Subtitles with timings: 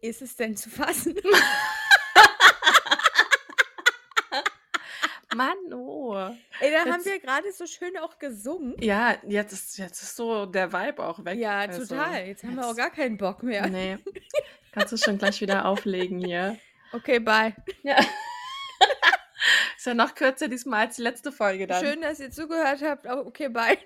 [0.00, 1.14] Ist es denn zu fassen?
[5.34, 6.14] Mann, oh.
[6.60, 8.74] Ey, da haben Jetzt- wir gerade so schön auch gesungen.
[8.80, 11.38] Ja, jetzt ist, jetzt ist so der Vibe auch weg.
[11.38, 12.26] Ja, Also, total.
[12.26, 13.66] Jetzt haben wir auch jetzt- gar keinen Bock mehr.
[13.68, 13.98] Nee.
[14.72, 16.56] Kannst du schon gleich wieder auflegen hier.
[16.92, 17.54] Okay, bye.
[17.82, 17.98] Ja.
[19.76, 21.84] ist ja noch kürzer diesmal als die letzte Folge dann.
[21.84, 23.06] Schön, dass ihr zugehört habt.
[23.06, 23.76] Oh, Okay, bye.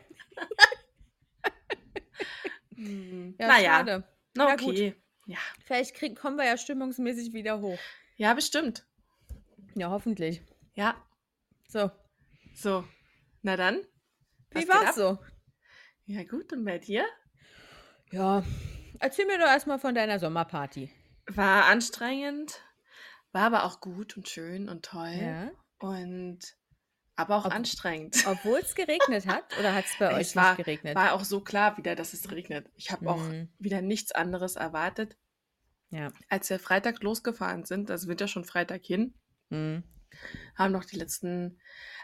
[2.77, 3.35] Hm.
[3.39, 4.05] Ja, naja, schade.
[4.35, 4.95] na okay.
[5.27, 5.39] Ja.
[5.65, 7.79] Vielleicht krieg, kommen wir ja stimmungsmäßig wieder hoch.
[8.17, 8.85] ja, bestimmt.
[9.75, 10.43] Ja, hoffentlich.
[10.75, 10.97] Ja,
[11.69, 11.91] So,
[12.55, 12.85] so.
[13.43, 13.81] Na dann.
[14.51, 15.19] wie war's so?
[16.07, 16.53] Ja, gut.
[16.53, 17.07] Und bei dir?
[18.11, 18.45] Ja,
[19.01, 20.91] erzähl mir doch erstmal von deiner Sommerparty.
[21.27, 22.61] War anstrengend,
[23.33, 25.15] war aber auch gut und schön und toll.
[25.19, 25.51] Ja.
[25.79, 26.41] Und
[27.23, 28.15] aber auch Ob- anstrengend.
[28.27, 29.45] Obwohl es geregnet hat?
[29.59, 30.95] Oder hat es bei euch Es war, nicht geregnet?
[30.95, 32.71] war auch so klar wieder, dass es regnet.
[32.77, 33.49] Ich habe auch Mhm.
[33.59, 35.17] wieder nichts anderes erwartet.
[35.91, 36.11] Ja.
[36.29, 39.15] Als wir Freitag losgefahren sind, also sind ja schon Freitag hin,
[39.51, 39.83] Mhm.
[40.55, 41.59] haben noch die letzten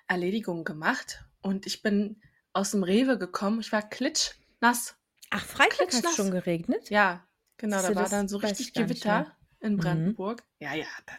[0.06, 2.20] Erledigungen gemacht und ich bin
[2.52, 3.60] aus dem Rewe gekommen.
[3.60, 4.96] Ich war klitschnass.
[5.30, 6.88] Ach, Freitag hat es schon geregnet?
[6.90, 7.26] Ja,
[7.58, 9.78] genau, da war das dann so richtig Gewitter in Mhm.
[9.78, 10.42] Brandenburg.
[10.58, 10.86] Ja, ja.
[11.06, 11.12] Da,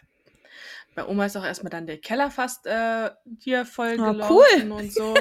[0.94, 3.10] bei Oma ist auch erstmal dann der Keller fast äh,
[3.40, 5.14] hier voll Oh, gelaufen und so.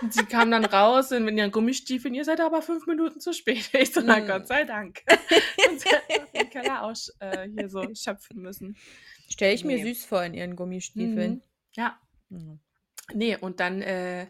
[0.00, 2.12] Und sie kam dann raus in ihren Gummistiefeln.
[2.14, 3.70] Ihr seid aber fünf Minuten zu spät.
[3.74, 4.26] Ich so, na Mhm.
[4.26, 5.02] Gott sei Dank.
[5.70, 6.02] und sie hat
[6.34, 8.76] den Keller aus, äh, hier so schöpfen müssen.
[9.28, 9.92] Stell ich mir Nee.
[9.94, 11.34] süß vor in ihren Gummistiefeln.
[11.34, 11.42] Mhm.
[11.74, 11.98] Ja,
[12.30, 12.58] Mhm.
[13.14, 14.26] nee, und dann äh,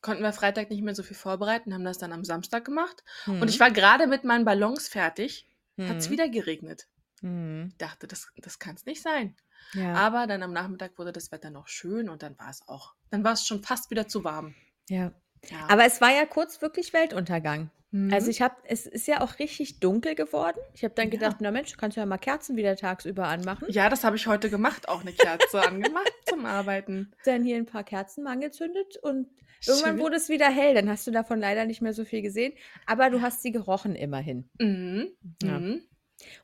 [0.00, 3.04] konnten wir Freitag nicht mehr so viel vorbereiten, haben das dann am Samstag gemacht.
[3.26, 3.42] Mhm.
[3.42, 5.46] Und ich war gerade mit meinen Ballons fertig,
[5.78, 6.12] hat es Mhm.
[6.12, 6.86] wieder geregnet.
[7.20, 7.66] Mhm.
[7.70, 9.36] Ich dachte, das, das kann es nicht sein.
[9.74, 9.94] Ja.
[9.94, 13.24] Aber dann am Nachmittag wurde das Wetter noch schön und dann war es auch, dann
[13.24, 14.54] war es schon fast wieder zu warm.
[14.88, 15.12] ja.
[15.50, 15.66] Ja.
[15.68, 17.68] Aber es war ja kurz wirklich Weltuntergang.
[17.90, 18.12] Mhm.
[18.12, 20.56] Also ich habe, es ist ja auch richtig dunkel geworden.
[20.72, 21.10] Ich habe dann Ja.
[21.10, 23.66] gedacht, na Mensch, kannst du ja mal Kerzen wieder tagsüber anmachen.
[23.68, 27.10] ja, das habe ich heute gemacht, auch eine Kerze angemacht zum Arbeiten.
[27.24, 29.28] Dann hier ein paar Kerzen mal angezündet und
[29.66, 29.98] irgendwann Schön.
[29.98, 30.74] wurde es wieder hell.
[30.74, 32.52] Dann hast du davon leider nicht mehr so viel gesehen.
[32.86, 34.48] Aber du hast sie gerochen immerhin.
[34.60, 35.08] Mhm.
[35.42, 35.58] Ja.
[35.58, 35.82] Mhm.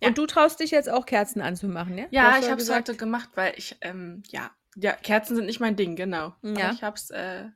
[0.01, 0.09] Ja.
[0.09, 2.07] Und du traust dich jetzt auch Kerzen anzumachen, ja?
[2.11, 5.77] Ja, ich habe es heute gemacht, weil ich, ähm, ja, ja, Kerzen sind nicht mein
[5.77, 6.35] Ding, genau.
[6.43, 6.67] Ja.
[6.67, 7.47] Aber ich habe es äh,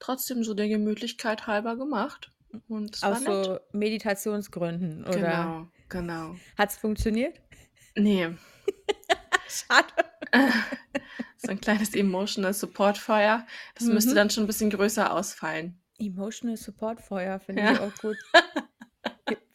[0.00, 2.30] trotzdem so der Gemütlichkeit halber gemacht.
[2.68, 5.12] Und Aus so Meditationsgründen, oder?
[5.18, 6.36] Genau, genau.
[6.56, 7.40] Hat es funktioniert?
[7.94, 8.30] Nee,
[9.48, 9.88] Schade.
[11.36, 13.46] so ein kleines Emotional Support Feuer.
[13.74, 14.16] Das müsste Mhm.
[14.16, 15.80] dann schon ein bisschen größer ausfallen.
[15.98, 17.72] Emotional Support Feuer finde Ja.
[17.72, 18.16] ich auch gut.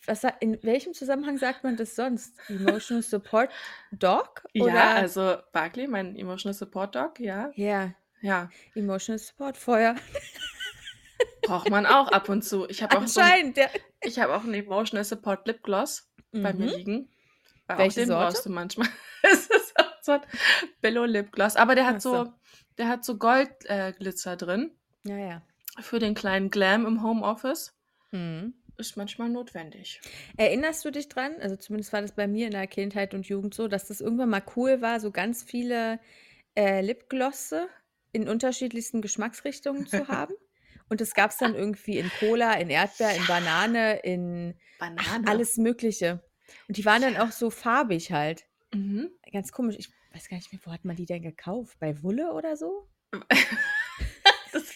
[0.08, 2.34] Was, in welchem Zusammenhang sagt man das sonst?
[2.50, 3.52] Emotional Support
[3.92, 4.44] Dog?
[4.60, 4.74] Oder?
[4.74, 7.52] Ja, also Barkley, mein Emotional Support Dog, ja.
[7.56, 9.96] Ja, Ja, Emotional Support Feuer.
[11.44, 12.68] braucht man auch ab und zu.
[12.70, 13.68] Ich habe auch, so ein, ja.
[14.02, 16.62] ich hab auch einen Emotional Support Lip Gloss bei mir Mhm.
[16.78, 17.10] liegen.
[17.68, 18.26] Weil Welche auch den Sorte?
[18.34, 18.88] brauchst du manchmal.
[19.24, 20.22] Es ist auch so ein
[20.82, 21.56] Billo Lip Gloss.
[21.56, 22.26] Aber der hat so.
[22.26, 22.34] so,
[22.80, 24.72] der hat so Goldglitzer äh, Glitzer drin.
[25.04, 25.42] Ja, ja.
[25.80, 27.76] Für den kleinen Glam im Homeoffice.
[28.12, 28.54] Mhm.
[28.82, 30.02] Ist manchmal notwendig.
[30.38, 31.36] Erinnerst du dich dran?
[31.40, 34.30] Also zumindest war das bei mir in der Kindheit und Jugend so, dass das irgendwann
[34.30, 36.00] mal cool war, so ganz viele
[36.56, 37.70] äh, Lipglosse
[38.12, 40.34] in unterschiedlichsten Geschmacksrichtungen zu haben.
[40.90, 45.28] Und das gab es dann irgendwie in Cola, in Erdbeer, in Banane, in ach, Banane.
[45.28, 46.24] alles Mögliche.
[46.68, 48.46] Und die waren dann auch so farbig halt.
[48.74, 49.12] Mhm.
[49.32, 49.76] Ganz komisch.
[49.78, 51.78] Ich weiß gar nicht mehr, wo hat man die denn gekauft?
[51.80, 52.90] Bei Wulle oder so?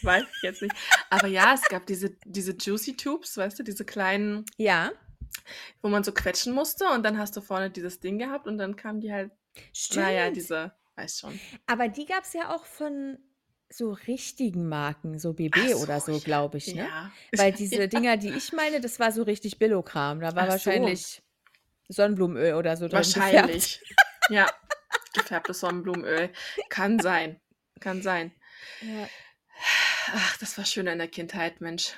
[0.06, 0.76] Weiß ich jetzt nicht.
[1.10, 4.92] Aber ja, es gab diese, diese Juicy Tubes, weißt du, diese kleinen, Ja,
[5.82, 8.76] wo man so quetschen musste und dann hast du vorne dieses Ding gehabt und dann
[8.76, 9.32] kamen die halt,
[9.74, 10.06] stimmt.
[10.06, 11.40] naja, diese, weiß schon.
[11.68, 13.18] Aber die gab es ja auch von
[13.70, 16.20] so richtigen Marken, so BB so, oder so, ja.
[16.20, 16.86] glaube ich, ne?
[16.86, 17.12] Ja.
[17.38, 20.20] Weil diese Dinger, die ich meine, das war so richtig Billo-Kram.
[20.20, 20.52] Da war Ach so.
[20.52, 21.22] wahrscheinlich
[21.90, 23.34] Sonnenblumenöl oder so drin gefärbt.
[23.34, 23.82] Wahrscheinlich.
[24.30, 24.50] Ja,
[25.14, 26.32] gefärbtes Sonnenblumenöl.
[26.70, 27.40] Kann sein.
[27.80, 28.32] Kann sein.
[28.82, 29.08] Ja,
[30.14, 31.94] Ach, das war schön in der Kindheit, Mensch.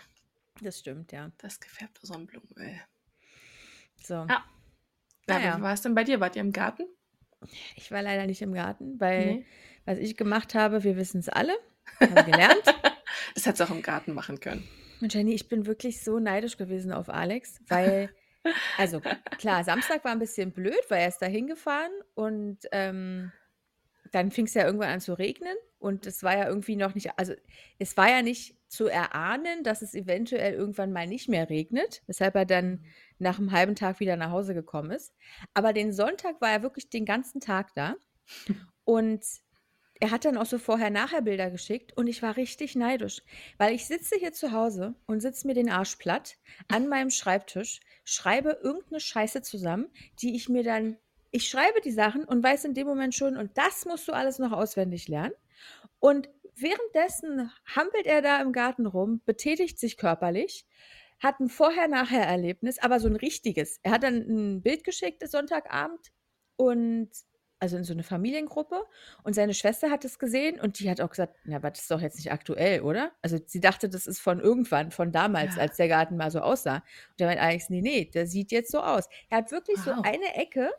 [0.62, 1.31] das stimmt, ja.
[1.38, 2.79] Das gefärbte Sonnenblumenöl.
[4.03, 4.13] So.
[4.13, 4.28] Ja.
[4.28, 5.57] Ja, Naja.
[5.57, 6.19] Wie war es denn bei dir?
[6.19, 6.84] Wart ihr im Garten?
[7.75, 9.45] Ich war leider nicht im Garten, weil Nee.
[9.86, 11.54] was ich gemacht habe, wir wissen es alle,
[12.00, 12.63] haben gelernt.
[13.33, 14.68] Das hättest du auch im Garten machen können.
[15.01, 18.10] Und Jenny, ich bin wirklich so neidisch gewesen auf Alex, weil,
[18.77, 19.00] also
[19.38, 23.31] klar, Samstag war ein bisschen blöd, weil er ist da hingefahren und ähm,
[24.12, 27.12] dann fing es ja irgendwann an zu regnen und es war ja irgendwie noch nicht,
[27.18, 27.33] also
[27.80, 32.36] es war ja nicht zu erahnen, dass es eventuell irgendwann mal nicht mehr regnet, weshalb
[32.36, 32.86] er dann
[33.19, 35.13] nach einem halben Tag wieder nach Hause gekommen ist.
[35.54, 37.95] Aber den Sonntag war er wirklich den ganzen Tag da
[38.83, 39.24] und
[40.00, 43.24] er hat dann auch so vorher-nachher-Bilder geschickt und ich war richtig neidisch,
[43.57, 46.38] weil ich sitze hier zu Hause und sitze mir den Arsch platt
[46.68, 49.88] an meinem Schreibtisch, schreibe irgendeine Scheiße zusammen,
[50.21, 50.98] die ich mir dann
[51.31, 54.39] ich schreibe die Sachen und weiß in dem Moment schon, und das musst du alles
[54.39, 55.33] noch auswendig lernen.
[56.00, 60.65] Und währenddessen hampelt er da im Garten rum, betätigt sich körperlich,
[61.19, 63.79] hat ein Vorher-Nachher-Erlebnis, aber so ein richtiges.
[63.83, 66.12] Er hat dann ein Bild geschickt Sonntagabend
[66.56, 67.09] und
[67.59, 68.83] also in so eine Familiengruppe
[69.24, 71.91] und seine Schwester hat es gesehen und die hat auch gesagt: „Ja, aber das ist
[71.91, 75.57] doch jetzt nicht aktuell, oder?“ Also, sie dachte, das ist von irgendwann, von damals, Ja.
[75.57, 76.77] als der Garten mal so aussah.
[77.09, 79.94] Und der meint Alex: „Ne, ne, der sieht jetzt so aus.“ Er hat wirklich so
[79.95, 80.03] Wow.
[80.03, 80.69] eine Ecke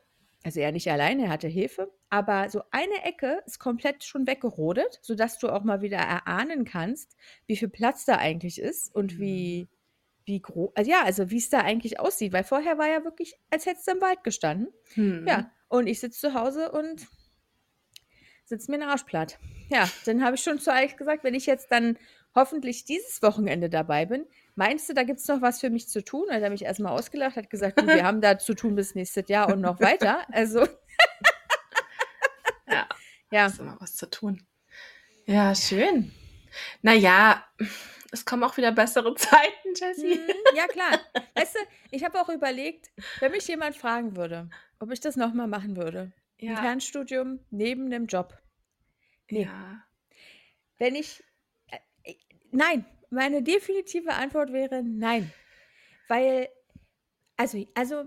[0.45, 4.99] also, er nicht alleine, er hatte Hilfe, aber so eine Ecke ist komplett schon weggerodet,
[5.03, 9.19] sodass du auch mal wieder erahnen kannst, wie viel Platz da eigentlich ist und Mhm.
[9.19, 9.69] wie
[10.27, 13.67] wie gro also, ja, also, wie's da eigentlich aussieht, weil vorher war ja wirklich, als
[13.67, 14.69] hättest du im Wald gestanden.
[14.97, 15.29] Mhm.
[15.29, 17.09] Ja, und ich sitze zu Hause und
[18.49, 19.39] sitze mir 'n Arsch platt.
[19.71, 21.99] Ja, dann habe ich schon zu Alex gesagt, wenn ich jetzt dann
[22.35, 24.27] hoffentlich dieses Wochenende dabei bin,
[24.59, 26.27] meinst du, da gibt's noch was für mich zu tun?
[26.31, 28.95] Hat er mich erst mal ausgelacht, hat gesagt: „Du, wir haben da zu tun bis
[28.95, 30.67] nächstes Jahr und noch weiter.“ Also
[32.69, 32.87] Ja,
[33.31, 33.47] Ja.
[33.47, 34.47] ist immer was zu tun.
[35.27, 36.13] Ja, schön.
[36.83, 37.45] Na ja,
[38.11, 40.19] es kommen auch wieder bessere Zeiten, Jessie.
[40.19, 40.99] Mhm, ja klar.
[41.35, 41.59] Weißt du,
[41.91, 42.91] ich habe auch überlegt,
[43.21, 44.49] wenn mich jemand fragen würde,
[44.81, 46.57] ob ich das noch mal machen würde, Ja.
[46.57, 48.37] Fernstudium neben 'nem Job.
[49.31, 49.43] Ne.
[49.43, 49.85] Ja.
[50.79, 51.23] Wenn ich
[51.71, 51.79] äh,
[52.11, 52.15] äh,
[52.51, 55.35] nein, meine definitive Antwort wäre nein.
[56.09, 56.49] Weil
[57.37, 58.05] also also,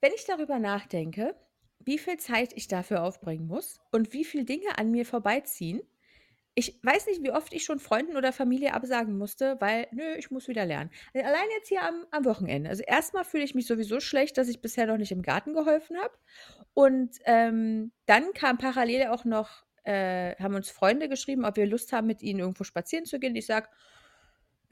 [0.00, 1.36] wenn ich darüber nachdenke,
[1.80, 5.82] wie viel Zeit ich dafür aufbringen muss und wie viel Dinge an mir vorbeiziehen.
[6.54, 10.30] Ich weiß nicht, wie oft ich schon Freunden oder Familie absagen musste, weil: „Nö, ich
[10.30, 12.70] muss wieder lernen.“ Äh, allein jetzt hier am am Wochenende.
[12.70, 15.54] Also, erst mal fühle ich mich sowieso schlecht, dass ich bisher noch nicht im Garten
[15.54, 16.14] geholfen habe.
[16.74, 21.92] Und, ähm, dann kam parallel auch noch äh, haben uns Freunde geschrieben, ob wir Lust
[21.92, 23.34] haben, mit ihnen irgendwo spazieren zu gehen.
[23.36, 23.68] Ich sage: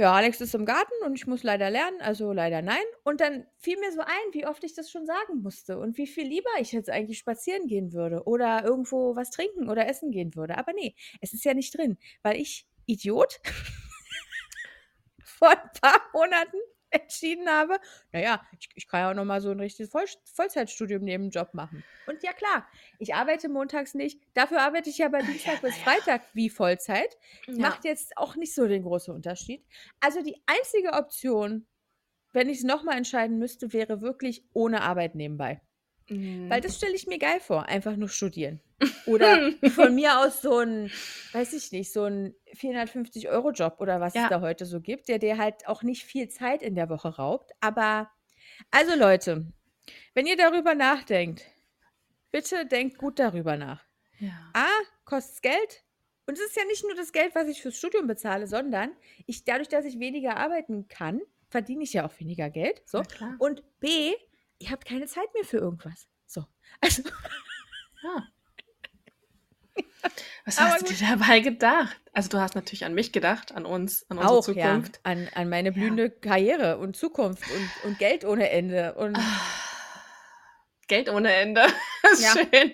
[0.00, 3.44] „Ja, Alex ist im Garten und ich muss leider lernen, also leider nein.“ Und dann
[3.58, 6.48] fiel mir so ein, wie oft ich das schon sagen musste und wie viel lieber
[6.58, 10.56] ich jetzt eigentlich spazieren gehen würde oder irgendwo was trinken oder essen gehen würde.
[10.56, 13.42] Aber ne, es ist ja nicht drin, weil ich, Idiot,
[15.22, 16.56] vor 'n paar Monaten
[17.02, 17.78] entschieden habe:
[18.12, 21.24] „Na ja, ich ich kann ja auch noch mal so 'n richtiges Vollst Vollzeitstudium neben
[21.26, 22.66] 'm Job machen.“ Und ja klar,
[22.98, 25.90] ich arbeite montags nicht, dafür arbeite ich ja aber Ah, ja, Dienstag bis na ja.
[25.90, 27.16] Freitag wie Vollzeit.
[27.48, 27.70] Ja.
[27.70, 29.64] Macht jetzt auch nicht so den großen Unterschied.
[30.00, 31.66] Also, die einzige Option,
[32.32, 35.62] wenn ich's noch mal entscheiden müsste, wäre wirklich ohne Arbeit nebenbei.
[36.48, 36.62] Weil Mhm.
[36.62, 38.62] das stelle ich mir geil vor, einfach nur studieren.
[39.04, 40.92] Oder von mir aus so 'n,
[41.32, 44.28] weiß ich nicht, so 'n 450 € Job oder was es Ja.
[44.28, 47.52] da heute so gibt, der dir halt auch nicht viel Zeit in der Woche raubt.
[47.60, 48.10] Aber
[48.70, 49.52] also Leute,
[50.14, 51.44] wenn ihr darüber nachdenkt,
[52.32, 53.84] bitte denkt gut darüber nach.
[54.18, 54.54] Ja.
[54.54, 54.66] A,
[55.06, 55.84] kostet's Geld
[56.26, 58.92] und es ist ja nicht nur das Geld, was ich fürs Studium bezahle, sondern
[59.26, 63.06] ich dadurch, dass ich weniger arbeiten kann, verdiene ich ja auch weniger Geld, so.
[63.38, 64.14] Und B,
[64.60, 66.08] ihr habt keine Zeit mehr für irgendwas.
[66.26, 66.46] So.
[66.82, 67.02] Also
[68.02, 68.30] Ja.
[70.44, 71.96] Was Aber hast du dir dabei gedacht?
[72.12, 75.00] Also, du hast natürlich an mich gedacht, an uns, an unsere Auch, ja, Zukunft.
[75.04, 75.74] an an meine Ja.
[75.74, 79.40] blühende Karriere und Zukunft und und Geld ohne Ende und Ah.
[80.88, 81.62] Geld ohne Ende.
[82.20, 82.32] Ja.
[82.32, 82.72] Schön.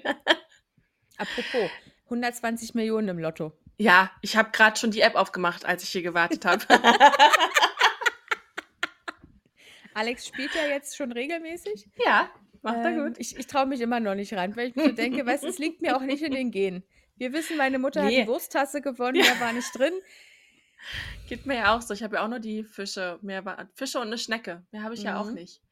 [1.19, 1.73] apropos,
[2.08, 3.52] 120.000.000 im Lotto.
[3.76, 6.62] Ja, ich habe grad schon die App aufgemacht, als ich hier gewartet habe.
[9.94, 11.87] Alex spielt ja jetzt schon regelmäßig.
[12.05, 12.31] Ja,
[12.62, 13.14] macht er Ähm, gut.
[13.19, 15.49] ich ich traue mich immer noch nicht ran, weil ich mir so denke, weißt du,
[15.49, 16.83] es liegt mir auch nicht in den Genen.
[17.18, 18.26] Wir wissen, meine Mutter hat 'ne Ne.
[18.26, 19.25] Wursttasse gewonnen, Ja.
[19.25, 19.94] mehr war nicht drin.
[21.26, 21.92] Geht mir ja auch so.
[21.94, 23.18] Ich habe ja auch nur die Fische.
[23.23, 24.64] Mehr war Fische und 'ne Schnecke.
[24.70, 25.35] Mehr habe ich ja auch Mhm.
[25.35, 25.62] nicht.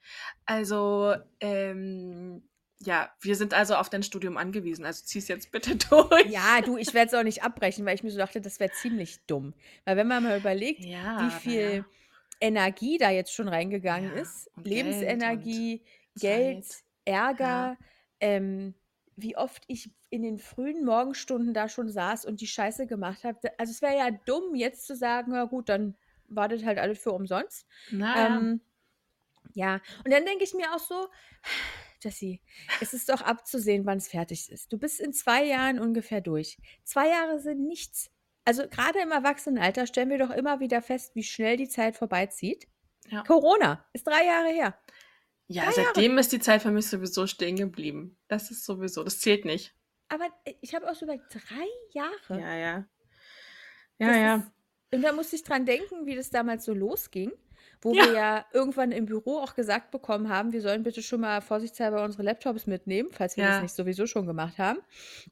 [0.46, 2.48] Also, ähm,
[2.80, 4.84] ja, wir sind also auf dein Studium angewiesen.
[4.86, 6.26] Also, zieh's jetzt bitte durch.
[6.26, 8.70] Ja, du, ich werde es auch nicht abbrechen, weil ich mir so dachte, das wäre
[8.70, 9.54] ziemlich dumm.
[9.84, 11.84] Weil wenn man mal überlegt, Ja, wie viel ja.
[12.40, 15.84] Energie da jetzt schon reingegangen Ja, ist, Geld Lebensenergie,
[16.18, 16.84] Geld, Zeit.
[17.04, 17.78] Ärger,
[18.20, 18.74] ähm,
[19.16, 23.38] wie oft ich in den frühen Morgenstunden da schon saß und die Scheiße gemacht habe.
[23.58, 25.96] Also, es wäre ja dumm, jetzt zu sagen: „Ja gut, dann
[26.28, 27.66] war das halt alles für umsonst.“
[28.00, 28.36] Na ja.
[28.36, 28.60] Ähm,
[29.54, 31.08] ja, und dann denke ich mir auch so:
[32.02, 32.42] „Jessie,
[32.80, 34.72] es ist doch abzusehen, wann's fertig ist.
[34.72, 36.58] Du bist in 2 Jahren ungefähr durch.
[36.84, 38.10] 2 Jahre sind nichts.
[38.44, 42.68] Also, grade im Erwachsenenalter stellen wir doch immer wieder fest, wie schnell die Zeit vorbeizieht.
[43.10, 43.26] Ja.
[43.26, 44.78] Corona ist 3 Jahre her.
[45.50, 46.02] Ja, 3 Jahre.
[46.02, 48.16] seitdem ist die Zeit für mich sowieso stehen geblieben.
[48.28, 49.74] Das ist sowieso das zählt nicht.
[50.10, 52.44] Aber, äh, ich habe auch so überlegt, 3 Jahre?
[52.44, 52.88] Ja, ja.
[54.00, 54.34] Ja, Das ja.
[54.36, 54.52] ist
[54.92, 57.32] und da musste ich dran denken, wie das damals so losging,
[57.82, 58.04] wo Ja.
[58.04, 62.04] wir ja irgendwann im Büro auch gesagt bekommen haben, wir sollen bitte schon mal vorsichtshalber
[62.04, 63.60] unsere Laptops mitnehmen, falls wir das Ja.
[63.60, 64.78] nicht sowieso schon gemacht haben.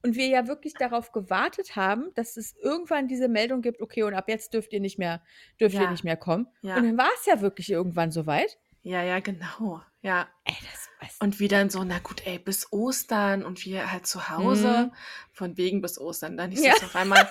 [0.02, 4.14] Und wir ja wirklich darauf gewartet haben, dass es irgendwann diese Meldung gibt: „Okay, und
[4.14, 5.22] ab jetzt dürft ihr nicht mehr
[5.60, 5.88] dürft ihr Ja.
[5.88, 6.74] nicht mehr kommen.“ Ja.
[6.74, 8.58] Und dann war's ja wirklich irgendwann so weit.
[8.82, 9.80] Ja, ja, genau.
[10.02, 10.28] Ja.
[10.44, 10.54] Ey,
[11.00, 11.16] das?
[11.20, 14.94] Und wie dann so, na gut, ey, bis Ostern und wir halt zu Hause, Mhm.
[15.32, 16.36] von wegen bis Ostern.
[16.36, 16.74] Dann hieß Ja.
[16.76, 17.28] es auf einmal,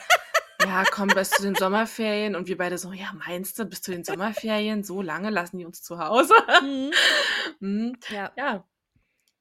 [0.65, 2.35] ja, komm, bis zu den Sommerferien.
[2.35, 4.83] Und wir beide so, ja, meinst du, bis zu den Sommerferien?
[4.83, 6.33] So lange lassen die uns zu Hause?
[6.61, 6.91] Mhm.
[7.59, 8.31] Hm, Ja.
[8.35, 8.63] ja.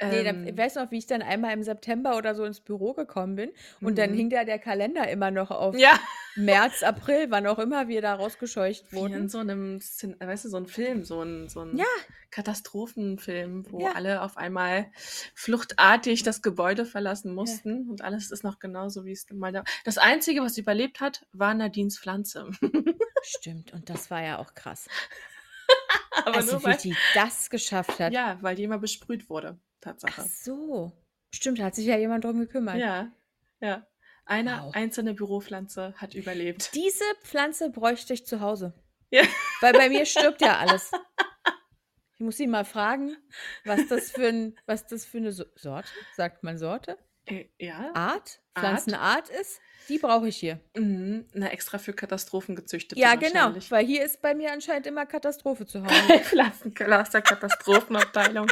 [0.02, 2.60] Nee, da, ich Ähm, weiß noch, wie ich dann einmal im September oder so ins
[2.60, 4.14] Büro gekommen bin und dann mhm.
[4.14, 5.98] hing da der Kalender immer noch auf Ja.
[6.36, 9.28] März, April, wann auch immer wir da rausgescheucht Wie in wurden.
[9.28, 11.84] so einem, weißt du, so ein Film, so ein, so ein Ja,
[12.30, 14.90] Katastrophenfilm, wo ja, alle auf einmal
[15.34, 19.98] fluchtartig das Gebäude verlassen mussten und alles ist noch genauso, wie es mal da Das
[19.98, 22.48] Einzige, was überlebt hat, war Nadines Pflanze.
[23.22, 24.88] Stimmt, und das war ja auch krass.
[26.24, 28.12] Aber Also, nur wie weil, die das geschafft hat.
[28.12, 30.28] ja, weil die immer besprüht wurde, Ach Tatsache.
[30.42, 30.92] so.
[31.32, 32.76] Stimmt, da hat sich ja jemand drum gekümmert.
[32.76, 33.10] Ja,
[33.60, 33.86] ja.
[34.26, 34.74] Eine Wow.
[34.74, 36.74] einzelne Büropflanze hat überlebt.
[36.74, 38.74] Diese Pflanze bräuchte ich zu Hause.
[39.10, 39.22] Ja.
[39.60, 40.90] Weil bei mir stirbt ja alles.
[42.14, 43.16] Ich muss sie mal fragen,
[43.64, 46.98] was das für, ein, was das für eine So- Sorte, sagt man Sorte?
[47.26, 47.94] Äh, Ja, Art?
[47.94, 48.40] Art.
[48.58, 49.60] Pflanzenart ist?
[49.88, 50.60] Die brauche ich hier.
[50.76, 51.26] Mhm.
[51.32, 55.66] Na, extra für Katastrophen gezüchtete Ja, genau, weil hier ist bei mir anscheinend immer Katastrophe
[55.66, 56.18] zu Hause.
[56.20, 58.46] Pflanzenkeller aus der Katastrophenabteilung.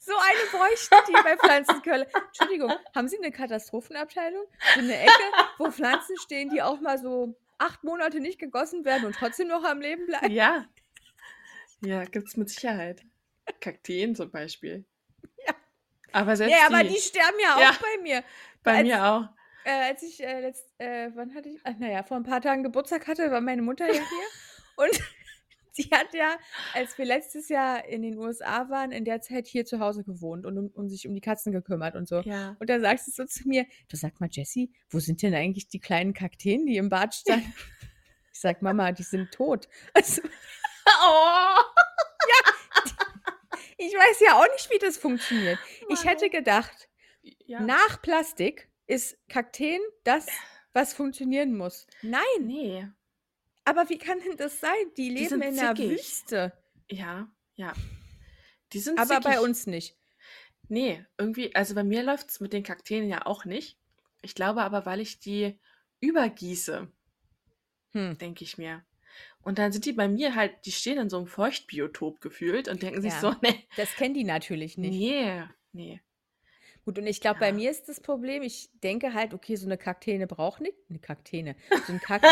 [0.00, 2.06] So eine bräuchten die bei Pflanzenkölle.
[2.26, 4.44] Entschuldigung, haben Sie eine Katastrophenabteilung?
[4.74, 5.22] So eine Ecke,
[5.58, 9.64] wo Pflanzen stehen, die auch mal so acht Monate nicht gegossen werden und trotzdem noch
[9.64, 10.30] am Leben bleiben?
[10.30, 10.64] Ja,
[11.80, 13.02] ja, gibt's mit Sicherheit.
[13.60, 14.84] Kakteen zum Beispiel.
[15.46, 15.54] Ja.
[16.12, 17.76] Aber selbst Nee, aber die, die sterben ja auch Ja.
[17.80, 18.24] bei mir.
[18.62, 19.24] bei als- mir auch.
[19.64, 21.60] Äh, als ich äh, letzt, äh, wann hatte ich?
[21.64, 24.84] Ach, naja, vor ein paar Tagen Geburtstag hatte, war meine Mutter ja hier.
[24.86, 25.00] Und
[25.84, 26.36] die hat ja,
[26.74, 30.44] als wir letztes Jahr in den USA waren, in der Zeit hier zu Hause gewohnt
[30.46, 32.20] und um, um sich um die Katzen gekümmert und so.
[32.20, 32.56] Ja.
[32.58, 35.68] Und da sagst du so zu mir, du sag mal, Jessie, wo sind denn eigentlich
[35.68, 37.52] die kleinen Kakteen, die im Bad standen?
[38.32, 39.68] Ich sag, Mama, die sind tot.
[39.94, 40.22] Also,
[40.86, 41.60] Oh!
[43.76, 45.58] ich weiß ja auch nicht, wie das funktioniert.
[45.88, 46.30] Ich Mann, hätte ey.
[46.30, 46.88] gedacht,
[47.46, 47.60] Ja.
[47.60, 50.26] nach Plastik ist Kakteen das,
[50.72, 51.86] was funktionieren muss.
[52.02, 52.86] Nein, Nee.
[53.68, 54.74] Aber wie kann denn das sein?
[54.96, 55.98] Die leben sind in der zickig.
[56.00, 56.52] Wüste.
[56.90, 57.72] Ja, ja.
[58.72, 59.44] Die sind Aber bei zickig.
[59.44, 59.96] uns nicht.
[60.68, 63.78] Nee, irgendwie, also bei mir läuft's mit den Kakteen ja auch nicht.
[64.22, 65.58] Ich glaube aber, weil ich die
[66.00, 66.88] übergieße,
[67.92, 68.18] Hm.
[68.18, 68.84] denke ich mir.
[69.42, 72.82] Und dann sind die bei mir halt, die stehen in so einem Feuchtbiotop gefühlt und
[72.82, 73.20] denken sich Ja.
[73.20, 75.00] so, nee, Das kennen die natürlich nicht.
[75.00, 76.00] nee, nee.
[76.84, 77.54] Gut, und ich glaube, bei Ja.
[77.54, 81.56] mir ist das Problem, ich denke halt, okay, so eine Kakteene braucht nicht, eine Kakteene,
[81.86, 82.22] so ein, Kak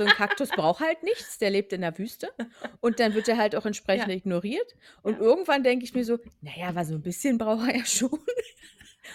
[0.00, 2.32] so ein Kaktus braucht halt nichts, der lebt in der Wüste
[2.80, 4.14] und dann wird er halt auch entsprechend Ja.
[4.14, 5.20] ignoriert und Ja.
[5.20, 8.10] irgendwann denke ich mir so, naja, aber so ein bisschen braucht er ja schon.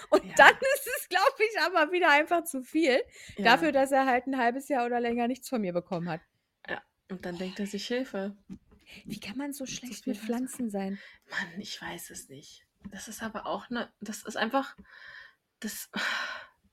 [0.09, 0.33] Und Ja.
[0.35, 3.01] dann ist es, glaube ich, aber wieder einfach zu viel
[3.37, 6.21] dafür, dass er halt ein halbes Jahr oder länger nichts von mir bekommen hat.
[6.67, 6.81] ja.
[7.09, 8.35] Und dann denkt er sich Hilfe.
[9.05, 10.99] Wie kann man so schlecht mit Pflanzen sein?
[11.29, 12.65] Mann, ich weiß es nicht.
[12.91, 14.75] Das ist aber auch eine, das ist einfach,
[15.59, 15.89] das,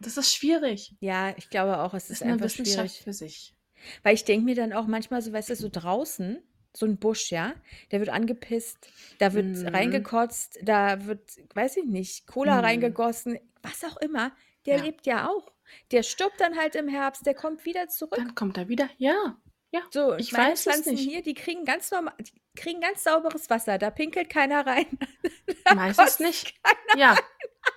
[0.01, 0.95] das ist schwierig.
[1.01, 3.05] Ja, ich glaube auch, es ist ist eine einfach Wissenschaft schwierig.
[3.05, 3.55] für sich.
[4.03, 6.43] Weil ich denke mir dann auch manchmal so, weißt du, so draußen,
[6.75, 7.55] so ein Busch, ja,
[7.91, 8.79] der wird angepisst,
[9.19, 9.69] da wird Mhm.
[9.69, 12.65] reingekotzt, da wird, weiß ich nicht, Cola Mhm.
[12.65, 14.33] reingegossen, was auch immer.
[14.67, 14.83] Der Ja.
[14.85, 15.53] lebt ja auch.
[15.91, 18.17] Der stirbt dann halt im Herbst, der kommt wieder zurück.
[18.17, 18.89] Dann kommt er wieder.
[18.99, 19.39] Ja,
[19.71, 19.81] ja.
[19.91, 21.09] So, ich meine weiß es Pflanzen nicht.
[21.09, 24.87] hier, die kriegen ganz normal, die kriegen ganz sauberes Wasser, da pinkelt keiner rein.
[25.75, 26.55] Meistens nicht.
[26.97, 27.19] Ja,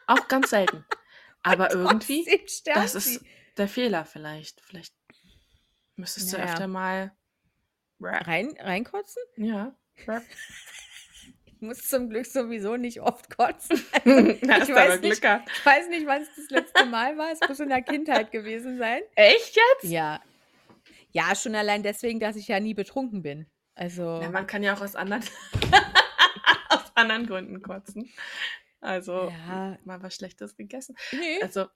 [0.08, 0.86] auch ganz selten.
[1.44, 2.26] Aber irgendwie,
[2.74, 3.24] das ist
[3.58, 4.62] der Fehler vielleicht.
[4.62, 4.94] Vielleicht
[5.96, 6.52] müsstest du Naja.
[6.52, 7.12] öfter mal.
[8.00, 9.22] Rein, reinkotzen?
[9.38, 9.76] Ja.
[11.48, 13.78] Ich muss zum Glück sowieso nicht oft kotzen.
[13.94, 15.24] hast ich du weiß nicht.
[15.24, 17.32] Ich weiß nicht, wann es das letzte Mal war.
[17.32, 19.02] Es muss in der Kindheit gewesen sein.
[19.16, 19.90] Echt jetzt?
[19.92, 20.22] Ja.
[21.12, 23.48] Ja, schon allein deswegen, dass ich ja nie betrunken bin.
[23.74, 25.24] Also, Ja, man kann ja auch aus anderen,
[26.70, 28.12] aus anderen Gründen kotzen.
[28.82, 30.96] Also, ja, mal was Schlechtes gegessen.
[31.14, 31.42] nee.
[31.42, 31.68] Also,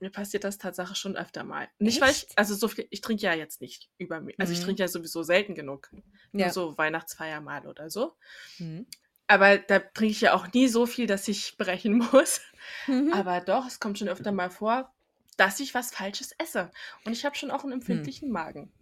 [0.00, 1.68] mir passiert das Tatsache schon öfter mal.
[1.78, 2.38] Nicht, weil ich, Echt?
[2.38, 4.38] also so viel, ich trinke ja jetzt nicht über mich.
[4.40, 4.64] Also, ich Mhm.
[4.64, 5.90] trinke ja sowieso selten genug.
[6.32, 6.50] Nur Ja.
[6.52, 8.16] so Weihnachtsfeier mal oder so.
[8.58, 8.86] Mhm.
[9.26, 12.40] Aber da trinke ich ja auch nie so viel, dass ich brechen muss.
[12.86, 13.12] Mhm.
[13.12, 14.92] Aber doch, es kommt schon öfter mal vor,
[15.36, 16.70] dass ich was Falsches esse.
[17.04, 18.72] Und ich habe schon auch einen empfindlichen Magen.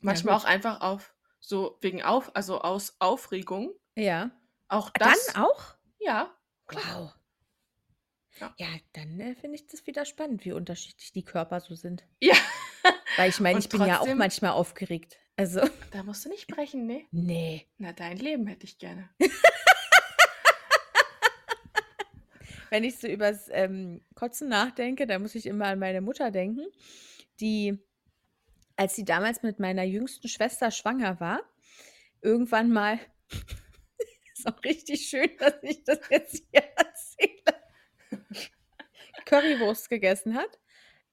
[0.00, 0.40] Manchmal Hm.
[0.40, 0.46] gut.
[0.46, 3.72] auch einfach auf, so wegen auf, also aus Aufregung.
[3.94, 4.30] Ja.
[4.68, 5.26] Auch das.
[5.26, 5.74] Dann auch?
[5.98, 6.34] Ja,
[6.66, 6.84] klar.
[7.02, 7.12] Wow.
[8.40, 8.54] Ja.
[8.58, 12.04] Ja, dann äh, finde ich das wieder spannend, wie unterschiedlich die Körper so sind.
[12.20, 12.34] Ja.
[13.16, 15.18] Weil ich meine, Und ich bin ja auch trotzdem- manchmal aufgeregt.
[15.36, 15.60] Also,
[15.92, 17.04] Da musst du nicht brechen, ne?
[17.12, 17.66] nee.
[17.78, 19.08] Na, dein Leben hätte ich gerne.
[22.70, 26.66] Wenn ich so übers ähm, Kotzen nachdenke, dann muss ich immer an meine Mutter denken,
[27.40, 27.78] die,
[28.76, 31.40] als sie damals mit meiner jüngsten Schwester schwanger war,
[32.20, 32.98] irgendwann mal
[34.34, 36.64] ist auch richtig schön, dass ich das jetzt hier.
[39.26, 40.58] Currywurst gegessen hat.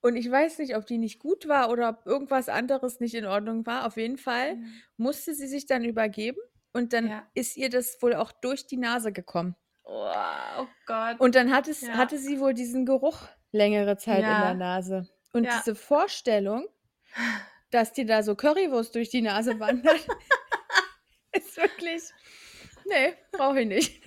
[0.02, 3.26] Und ich weiß nicht, ob die nicht gut war oder ob irgendwas anderes nicht in
[3.26, 3.86] Ordnung war.
[3.86, 4.74] Auf jeden Fall Mhm.
[4.98, 6.40] musste sie sich dann übergeben
[6.74, 7.28] und dann Ja.
[7.36, 9.56] ist ihr das wohl auch durch die Nase gekommen.
[9.84, 10.12] Oh,
[10.60, 11.20] oh Gott.
[11.20, 11.94] Und dann hat es, Ja.
[11.98, 14.46] hatte sie wohl diesen Geruch längere Zeit in Ja.
[14.46, 15.08] der Nase.
[15.34, 16.68] Und diese Vorstellung,
[17.70, 20.00] dass dir da so Currywurst durch die Nase wandert,
[21.34, 22.04] ist wirklich.
[22.86, 24.04] Nee, brauche ich nicht.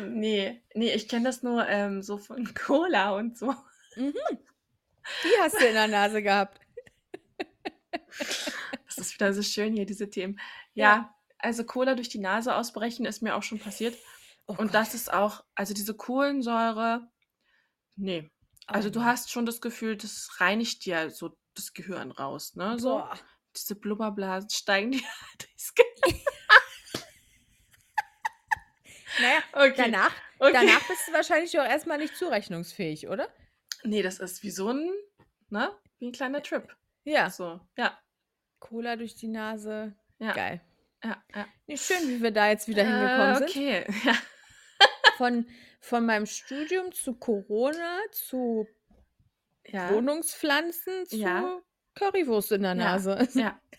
[0.00, 3.54] Nee, nee, ich kenne das nur ähm, so von Cola und so.
[3.96, 4.14] Mhm.
[5.24, 6.60] Die hast du in der Nase gehabt.
[8.86, 10.38] Das ist wieder so schön hier, diese Themen.
[10.74, 11.14] Ja, Ja.
[11.38, 13.96] also Cola durch die Nase ausbrechen ist mir auch schon passiert.
[14.46, 14.74] Oh Und Gott.
[14.74, 17.08] das ist auch, also diese Kohlensäure,
[17.96, 18.30] nee.
[18.68, 19.04] Oh Also du nee.
[19.06, 22.78] hast schon das Gefühl, das reinigt dir so das Gehirn raus, ne?
[22.78, 23.18] So, Boah.
[23.56, 25.02] diese Blubberblasen steigen dir
[25.38, 26.20] durchs Gehirn.
[29.20, 29.74] Naja, Okay.
[29.76, 30.52] danach, okay.
[30.52, 33.28] danach bist du wahrscheinlich auch erstmal nicht zurechnungsfähig, oder?
[33.82, 34.90] Nee, das ist wie so ein,
[35.48, 35.70] ne?
[35.98, 36.68] Wie ein kleiner Trip.
[37.04, 37.30] Ja.
[37.30, 37.98] So, ja,
[38.58, 39.94] Cola durch die Nase.
[40.18, 40.60] ja, Geil.
[41.02, 41.46] ja, ja.
[41.66, 43.48] Nee, schön, wie wir da jetzt wieder hingekommen äh, sind.
[43.50, 44.14] Okay, ja.
[45.16, 45.46] Von,
[45.80, 48.66] von meinem Studium zu Corona, zu
[49.66, 51.60] Ja, Wohnungspflanzen, zu Ja.
[51.94, 52.74] Currywurst in der.
[52.74, 53.28] Nase.
[53.34, 53.60] ja.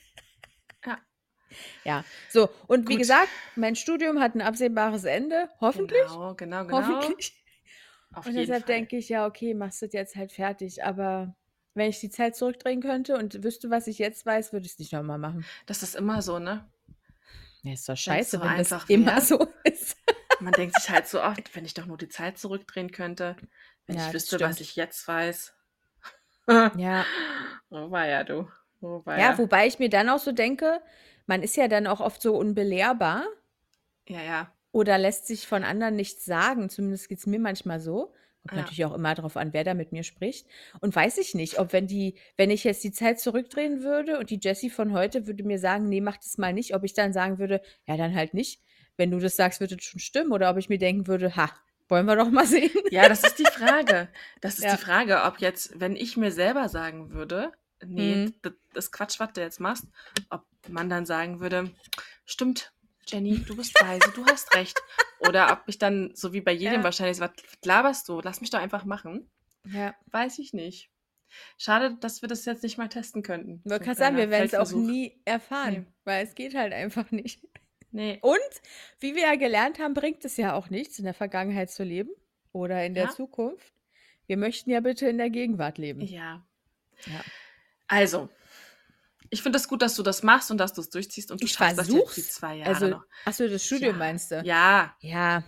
[1.84, 2.50] Ja, so.
[2.67, 3.01] Und wie Gut.
[3.01, 5.50] gesagt, mein Studium hat ein absehbares Ende.
[5.60, 6.00] Hoffentlich.
[6.03, 6.77] Genau, genau, genau.
[6.77, 7.43] Hoffentlich.
[8.13, 8.75] Auf Und deshalb Fall.
[8.75, 10.84] denke ich, ja, okay, machst du das jetzt halt fertig.
[10.84, 11.36] Aber
[11.74, 14.79] wenn ich die Zeit zurückdrehen könnte und wüsste, was ich jetzt weiß, würde ich es
[14.79, 15.46] nicht nochmal machen.
[15.65, 16.70] Das ist immer so, ne?
[17.63, 19.98] Ja, ist doch scheiße, so wenn das einfach immer so ist.
[20.39, 23.36] Man denkt sich halt so oft, wenn ich doch nur die Zeit zurückdrehen könnte,
[23.86, 25.53] wenn Ja, ich wüsste, was ich jetzt weiß.
[26.74, 27.05] Ja.
[27.74, 28.50] Oh, war ja du.
[28.81, 30.81] Oh, war ja, wobei ich mir dann auch so denke,
[31.28, 33.25] man ist ja dann auch oft so unbelehrbar
[34.08, 34.54] ja, ja.
[34.72, 36.70] oder lässt sich von anderen nichts sagen.
[36.70, 38.13] Zumindest geht es mir manchmal so.
[38.48, 38.62] Kommt Ja.
[38.63, 40.48] natürlich auch immer darauf an, wer da mit mir spricht.
[40.80, 44.32] Und weiß ich nicht, ob wenn die, wenn ich jetzt die Zeit zurückdrehen würde und
[44.32, 47.13] die Jessie von heute würde mir sagen, nee, mach das mal nicht, ob ich dann
[47.13, 48.62] sagen würde, ja, dann halt nicht.
[48.98, 50.32] Wenn du das sagst, würde es schon stimmen.
[50.32, 51.52] Oder ob ich mir denken würde, ha,
[51.88, 52.72] wollen wir doch mal sehen.
[52.89, 54.10] Ja, das ist die Frage.
[54.41, 54.72] Das ist Ja.
[54.76, 57.52] die Frage, ob jetzt, wenn ich mir selber sagen würde,
[57.86, 58.34] nee, Mhm.
[58.74, 59.86] das, Quatsch, was du jetzt machst,
[60.30, 61.72] ob man dann sagen würde,
[62.26, 62.74] stimmt,
[63.08, 64.80] Jenny, du bist weise, du hast recht.
[65.28, 66.84] Oder ob ich dann, so wie bei jedem Ja.
[66.84, 67.32] wahrscheinlich, was
[67.65, 69.30] laberst du, lass mich doch einfach machen.
[69.67, 70.89] Ja, Weiß ich nicht.
[71.58, 73.62] Schade, dass wir das jetzt nicht mal testen könnten.
[73.65, 75.86] ich ein sagen, wir werden es auch nie erfahren, Nee.
[76.04, 77.41] weil es geht halt einfach nicht.
[77.91, 78.20] Nee.
[78.22, 78.39] Und
[79.00, 82.12] wie wir ja gelernt haben, bringt es ja auch nichts, in der Vergangenheit zu leben
[82.52, 83.10] oder in der Ja.
[83.12, 83.74] Zukunft.
[84.28, 86.02] Wir möchten ja bitte in der Gegenwart leben.
[86.02, 86.46] Ja.
[87.06, 87.22] Ja.
[87.91, 88.30] Also,
[89.30, 91.41] ich finde es das gut, dass du das machst und dass du es durchziehst und
[91.41, 92.34] du Ich schaffst das jetzt die versuch's.
[92.36, 93.06] zwei Jahre Also, noch.
[93.25, 93.97] achso, das Studium Ja.
[93.97, 94.36] meinst du?
[94.43, 95.43] Ja, Ja.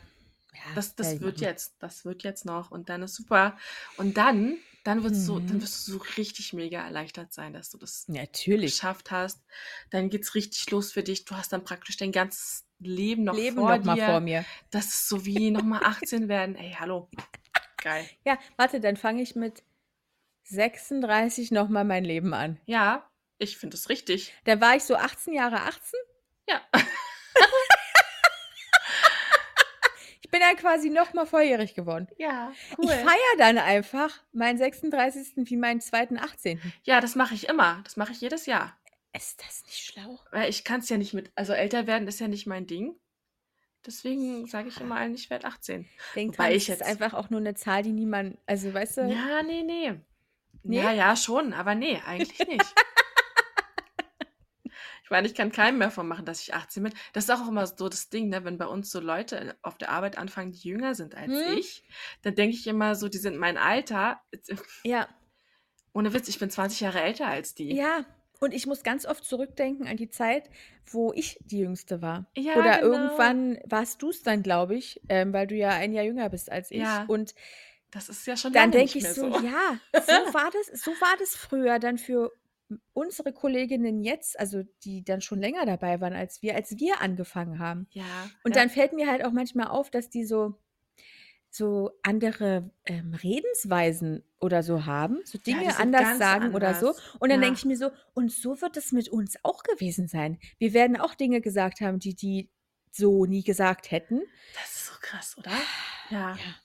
[0.54, 1.44] ja das, das wird machen.
[1.44, 3.58] jetzt, das wird jetzt noch und dann ist super.
[3.98, 5.62] Und dann, dann wirst du, dann Mhm.
[5.62, 8.74] wirst du so richtig mega erleichtert sein, dass du das Natürlich.
[8.74, 9.42] geschafft hast.
[9.90, 11.24] Dann geht's richtig los für dich.
[11.26, 14.06] Du hast dann praktisch dein ganzes Leben noch Leben vor noch mal dir.
[14.06, 14.46] vor mir.
[14.72, 16.56] Das ist so wie nochmal 18 werden.
[16.56, 17.10] Ey, hallo.
[17.82, 18.10] Geil.
[18.26, 19.64] Ja, warte, dann fange ich mit
[20.44, 22.60] 36 noch mal mein Leben an.
[22.66, 24.34] Ja, ich finde es richtig.
[24.46, 26.00] Dann war ich so 18 Jahre 18.
[26.50, 26.62] Ja.
[30.22, 32.08] Ich bin dann quasi noch mal volljährig geworden.
[32.18, 35.34] Ja, Ich feiere dann einfach meinen 36.
[35.48, 36.60] wie meinen zweiten 18.
[36.84, 37.82] Ja, das mache ich immer.
[37.84, 38.76] Das mache ich jedes Jahr.
[39.16, 40.20] Ist das nicht schlau?
[40.32, 42.96] Weil ich kann es ja nicht mit, also älter werden ist ja nicht mein Ding.
[43.86, 45.88] Deswegen sage ich immer allen, ich werde 18.
[46.16, 48.74] Denk Wobei dran, ich es ist jetzt- einfach auch nur eine Zahl, die niemand, also
[48.74, 49.94] weißt du, Ja, nee, nee.
[50.64, 50.78] Nee?
[50.78, 52.62] Ja, ja, schon, aber nee, eigentlich nicht.
[55.04, 56.94] ich meine, ich kann keinem mehr von machen, dass ich 18 bin.
[57.14, 58.44] Das ist auch immer so das Ding, ne?
[58.46, 61.58] wenn bei uns so Leute auf der Arbeit anfangen, die jünger sind als Hm?
[61.58, 61.84] ich,
[62.22, 64.22] dann denke ich immer so, die sind mein Alter.
[64.84, 65.08] ja,
[65.94, 67.76] Ohne Witz, ich bin 20 Jahre älter als die.
[67.76, 68.06] ja.
[68.40, 70.50] Und ich muss ganz oft zurückdenken an die Zeit,
[70.86, 72.26] wo ich die Jüngste war.
[72.36, 72.94] Ja, Oder genau.
[72.94, 76.52] irgendwann warst du es dann, glaube ich, ähm, weil du ja ein Jahr jünger bist
[76.52, 76.82] als ich.
[76.82, 77.06] Ja.
[77.08, 77.36] Und
[77.94, 79.46] Das ist ja schon dann denke ich so, so.
[79.46, 82.32] ja, so war das, so war das früher dann für
[82.94, 87.60] unsere Kolleginnen jetzt, also die dann schon länger dabei waren als wir, als wir angefangen
[87.60, 87.88] haben.
[87.92, 88.04] Ja.
[88.44, 88.62] Und ja.
[88.62, 90.60] dann fällt mir halt auch manchmal auf, dass die so,
[91.50, 96.88] so andere ähm, Redensweisen oder so haben, so Ja, Dinge sind anders sagen oder so.
[96.88, 97.16] anders.
[97.20, 97.46] Und dann Ja.
[97.46, 100.40] denke ich mir so, und so wird es mit uns auch gewesen sein.
[100.58, 102.50] Wir werden auch Dinge gesagt haben, die die
[102.92, 104.22] so nie gesagt hätten.
[104.56, 105.52] Das ist so krass, oder?
[106.10, 106.36] Ja.
[106.36, 106.56] Ja.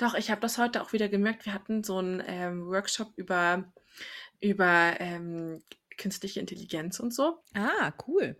[0.00, 1.44] Doch, ich habe das heute auch wieder gemerkt.
[1.44, 3.70] Wir hatten so einen ähm, Workshop über,
[4.40, 5.62] über ähm,
[5.98, 7.42] künstliche Intelligenz und so.
[7.52, 8.36] Ah, cool.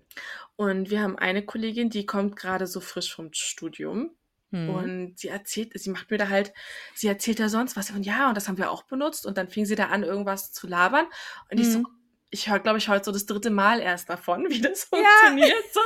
[0.57, 4.11] Und wir haben eine Kollegin, die kommt gerade so frisch vom Studium.
[4.53, 4.71] Mhm.
[4.71, 6.55] Und sie erzählt, sie macht mir da halt,
[6.95, 9.27] sie erzählt da sonst was von, ja, und das haben wir auch benutzt.
[9.27, 11.05] Und dann fing sie da an, irgendwas zu labern.
[11.51, 11.87] Und ich so, Mhm.
[12.31, 14.99] Ich höre, glaube ich, heute so das dritte Mal erst davon, wie das Ja.
[14.99, 15.65] funktioniert.
[15.73, 15.81] So.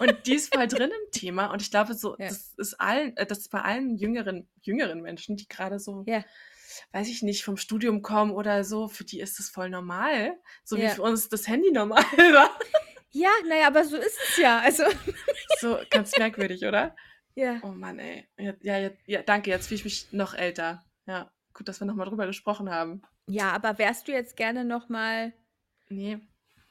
[0.00, 1.46] Und die ist voll drin im Thema.
[1.52, 2.28] Und ich glaube, so, Ja.
[2.28, 6.24] das ist allen, äh, das ist bei allen jüngeren, jüngeren Menschen, die gerade so, Ja.
[6.92, 10.36] weiß ich nicht, vom Studium kommen oder so, für die ist das voll normal.
[10.64, 12.02] So wie für uns das Handy normal
[12.34, 12.50] war.
[13.10, 14.58] Ja, naja, aber so ist es ja.
[14.58, 14.82] Also,
[15.60, 16.94] So ganz merkwürdig, oder?
[17.34, 17.60] ja.
[17.62, 18.28] Oh Mann, ey.
[18.38, 20.84] Ja, ja, danke, jetzt fühle ich mich noch älter.
[21.06, 23.02] Ja, gut, dass wir nochmal drüber gesprochen haben.
[23.28, 25.32] Ja, aber wärst du jetzt gerne noch mal
[25.88, 26.18] Nee.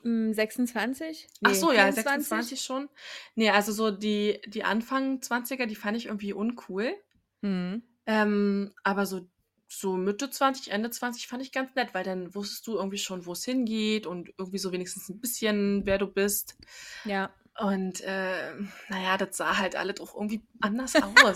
[0.03, 1.27] mm, 26?
[1.43, 2.27] Ach Nee, so, ja, 24?
[2.27, 2.89] 26 schon.
[3.35, 6.93] Nee, also so die, die Anfang 20er, die fand ich irgendwie uncool.
[7.41, 7.83] Hm.
[8.05, 9.27] Ähm, aber so,
[9.67, 13.25] so Mitte 20, Ende 20 fand ich ganz nett, weil dann wusstest du irgendwie schon,
[13.25, 16.55] wo es hingeht und irgendwie so wenigstens ein bisschen, wer du bist.
[17.03, 17.31] Ja.
[17.57, 18.53] Und äh,
[18.89, 21.35] naja, das sah halt alle doch irgendwie anders aus.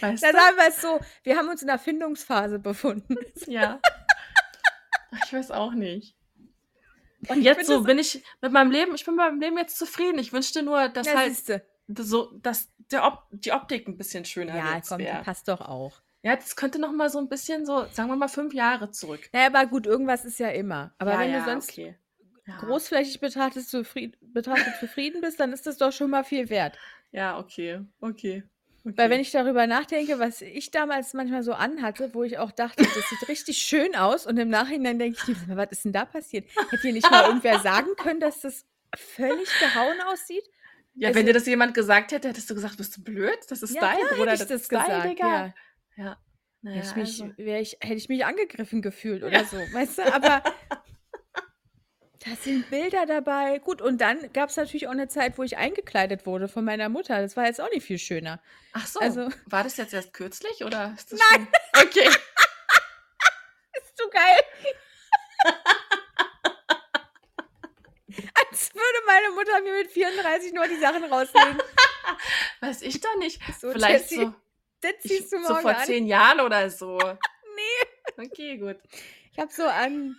[0.00, 0.38] Weißt Da du?
[0.38, 3.16] sagen wir es so, wir haben uns in der Findungsphase befunden.
[3.46, 3.80] Ja.
[5.24, 6.16] Ich weiß auch nicht.
[7.28, 10.18] Und jetzt so bin ich mit meinem Leben, ich bin mit meinem Leben jetzt zufrieden.
[10.18, 11.66] Ich wünschte nur, dass Ja, halt siehste.
[11.88, 15.22] so, dass der Op die Optik ein bisschen schöner Ja, jetzt komm, die wäre.
[15.22, 16.02] passt doch auch.
[16.22, 19.28] Ja, das könnte noch mal so ein bisschen so, sagen wir mal fünf Jahre zurück.
[19.32, 20.92] Naja, aber gut, irgendwas ist ja immer.
[20.98, 21.96] Aber ja, wenn ja, du sonst okay.
[22.46, 22.58] Ja.
[22.58, 26.78] großflächig betrachtet, zufrieden, betrachtet zufrieden bist, dann ist das doch schon mal viel wert.
[27.12, 28.44] Ja, okay, okay.
[28.86, 28.94] Okay.
[28.96, 32.82] Weil wenn ich darüber nachdenke, was ich damals manchmal so anhatte, wo ich auch dachte,
[32.82, 36.46] das sieht richtig schön aus und im Nachhinein denke ich, was ist denn da passiert?
[36.70, 38.64] Hätte hier nicht mal irgendwer sagen können, dass das
[38.96, 40.44] völlig gehauen aussieht?
[40.94, 43.38] ja, also- wenn dir das jemand gesagt hätte, hättest du gesagt, bist du blöd?
[43.50, 45.26] Das ist Ja, dein klar Bruder, hätte ich das das ist dein, gesagt, Digga.
[45.46, 45.54] ja.
[46.04, 46.16] Ja.
[46.62, 47.34] Naja, Hätte ich, mich, also.
[47.36, 50.12] ich, hätte ich mich angegriffen gefühlt oder so, weißt du?
[50.14, 50.42] Aber
[52.28, 53.58] da sind Bilder dabei.
[53.60, 56.88] Gut, und dann gab es natürlich auch eine Zeit, wo ich eingekleidet wurde von meiner
[56.88, 57.20] Mutter.
[57.22, 58.40] Das war jetzt auch nicht viel schöner.
[58.72, 61.48] Ach so, also- war das jetzt erst kürzlich oder ist das Nein.
[61.74, 61.86] Schon?
[61.88, 62.08] Okay.
[63.82, 64.42] Ist so geil.
[68.34, 71.58] Als würde meine Mutter mir mit 34 nur die Sachen rausnehmen.
[72.60, 73.40] Weiß ich doch nicht.
[73.60, 74.34] So, Vielleicht Jessie, so,
[74.80, 75.84] Das ich, so vor an.
[75.84, 76.98] zehn Jahren oder so.
[77.56, 78.22] Nee.
[78.26, 78.76] Okay, gut.
[79.32, 80.14] Ich habe so an,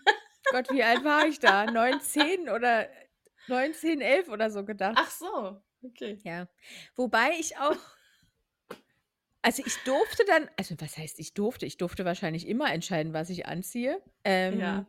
[0.52, 1.66] Gott, wie alt war ich da?
[1.70, 2.88] 19 oder
[3.48, 4.96] 19, 11 oder so gedacht.
[4.98, 6.20] Ach so, okay.
[6.24, 6.48] Ja.
[6.96, 7.76] Wobei ich auch.
[9.42, 11.66] Also ich durfte dann, also was heißt ich durfte?
[11.66, 14.02] Ich durfte wahrscheinlich immer entscheiden, was ich anziehe.
[14.24, 14.86] Ähm, Ja.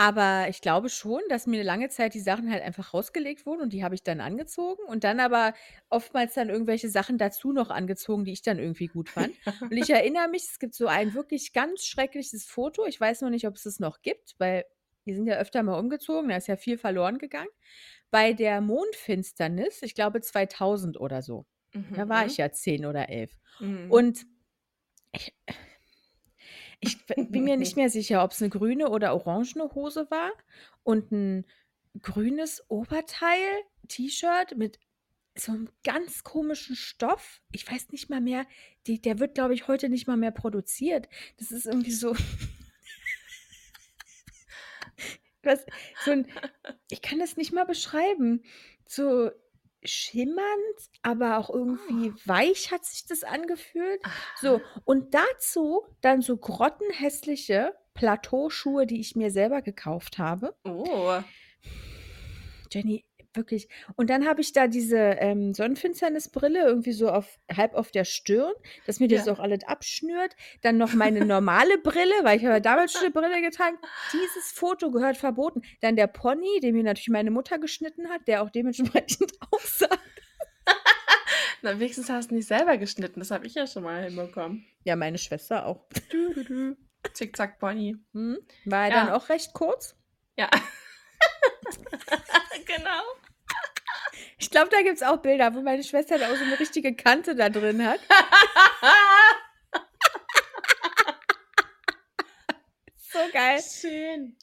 [0.00, 3.74] Aber ich glaube schon, dass mir lange Zeit die Sachen halt einfach rausgelegt wurden und
[3.74, 5.52] die habe ich dann angezogen und dann aber
[5.90, 9.34] oftmals dann irgendwelche Sachen dazu noch angezogen, die ich dann irgendwie gut fand.
[9.60, 12.86] Und ich erinnere mich, es gibt so ein wirklich ganz schreckliches Foto.
[12.86, 14.64] Ich weiß noch nicht, ob es es noch gibt, weil
[15.04, 17.50] wir sind ja öfter mal umgezogen, da ist ja viel verloren gegangen.
[18.10, 21.44] Bei der Mondfinsternis, ich glaube 2000 oder so.
[21.94, 23.38] Da war ich ja 10 oder 11.
[23.60, 23.90] Mhm.
[23.90, 24.26] Und
[25.12, 25.34] ich,
[26.80, 30.32] ich bin mir nicht mehr sicher, ob es eine grüne oder orangene Hose war
[30.82, 31.46] und ein
[32.02, 34.78] grünes Oberteil, T-Shirt mit
[35.34, 37.40] so einem ganz komischen Stoff.
[37.52, 38.46] Ich weiß nicht mal mehr,
[38.86, 41.08] die, der wird, glaube ich, heute nicht mal mehr produziert.
[41.38, 42.14] Das ist irgendwie so.
[45.42, 45.64] Was,
[46.04, 46.26] so ein,
[46.90, 48.44] ich kann das nicht mal beschreiben.
[48.86, 49.30] So
[49.82, 54.00] schimmernd, aber auch irgendwie weich hat sich das angefühlt.
[54.40, 60.54] So, und dazu dann so grottenhässliche Plateauschuhe, die ich mir selber gekauft habe.
[60.64, 61.20] Oh.
[62.72, 63.68] Jenny, wirklich.
[63.96, 68.52] Und dann habe ich da diese ähm, Sonnenfinsternisbrille irgendwie so auf, halb auf der Stirn,
[68.86, 69.32] dass mir das Ja.
[69.32, 70.34] auch alles abschnürt.
[70.62, 73.78] Dann noch meine normale Brille, weil ich habe ja damals schon eine Brille getragen.
[74.12, 75.62] Dieses Foto gehört verboten.
[75.80, 79.88] Dann der Pony, den mir natürlich meine Mutter geschnitten hat, der auch dementsprechend aussah.
[81.62, 83.20] Na, wenigstens hast du nicht selber geschnitten.
[83.20, 84.64] Das habe ich ja schon mal hinbekommen.
[84.84, 85.84] Ja, meine Schwester auch.
[87.12, 87.96] Zickzack Pony.
[88.14, 88.38] Hm?
[88.64, 89.04] War er Ja.
[89.04, 89.94] dann auch recht kurz?
[90.38, 90.48] Ja.
[92.66, 93.02] genau.
[94.40, 96.94] Ich glaube, da gibt es auch Bilder, wo meine Schwester da auch so eine richtige
[96.94, 98.00] Kante da drin hat.
[103.12, 103.58] So geil.
[103.60, 104.36] Schön.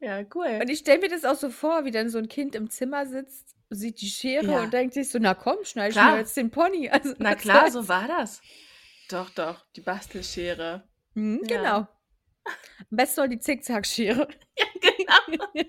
[0.00, 0.58] Ja, cool.
[0.60, 3.06] Und ich stelle mir das auch so vor, wie dann so ein Kind im Zimmer
[3.06, 4.62] sitzt, sieht die Schere Ja.
[4.62, 6.88] und denkt sich so, na komm, schneide ich mir jetzt den Pony.
[6.92, 7.86] Also, Na klar, soll's?
[7.86, 8.42] so war das.
[9.08, 10.88] Doch, doch, die Bastelschere.
[11.14, 11.56] Mhm, Ja.
[11.56, 11.76] Genau.
[12.90, 14.26] Am besten noch die Zickzackschere.
[14.58, 15.62] Ja, genau.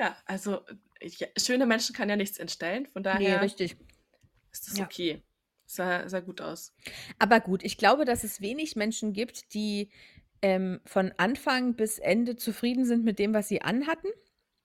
[0.00, 0.64] Ja, also
[0.98, 3.76] ich, schöne Menschen kann ja nichts entstellen, von Nee, daher richtig.
[4.50, 4.86] ist das Ja.
[4.86, 5.22] okay.
[5.66, 6.74] Sah, sah gut aus.
[7.18, 9.90] Aber gut, ich glaube, dass es wenig Menschen gibt, die
[10.42, 14.08] ähm, von Anfang bis Ende zufrieden sind mit dem, was sie anhatten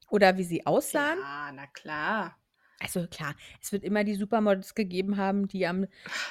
[0.10, 1.20] oder wie sie aussahen.
[1.20, 2.40] Ja, na klar.
[2.80, 5.86] Also klar, es wird immer die Supermodels gegeben haben, die am,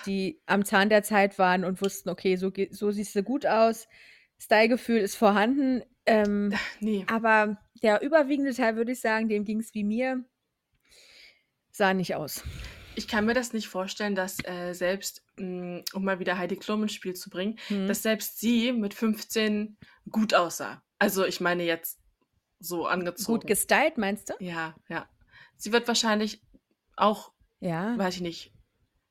[0.07, 3.87] die am Zahn der Zeit waren und wussten, okay, so, so siehst du gut aus.
[4.45, 5.83] Stylegefühl ist vorhanden.
[6.07, 7.05] Ähm, Nee.
[7.09, 10.25] aber der überwiegende Teil, würde ich sagen, dem ging es wie mir,
[11.71, 12.43] sah nicht aus.
[12.97, 16.83] Ich kann mir das nicht vorstellen, dass äh, selbst, mh, um mal wieder Heidi Klum
[16.83, 17.89] ins Spiel zu bringen, Hm.
[17.89, 19.77] dass selbst sie mit 15
[20.11, 20.83] gut aussah.
[20.99, 21.99] Also ich meine jetzt
[22.61, 23.41] so angezogen.
[23.41, 24.35] Gut gestylt, meinst du?
[24.41, 25.09] ja, ja.
[25.57, 26.43] Sie wird wahrscheinlich
[26.97, 27.97] auch, Ja.
[27.99, 28.53] weiß ich nicht,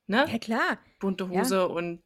[0.07, 0.25] ne?
[0.31, 0.77] Ja, klar.
[0.99, 1.41] Bunte Ja.
[1.41, 2.02] Hose und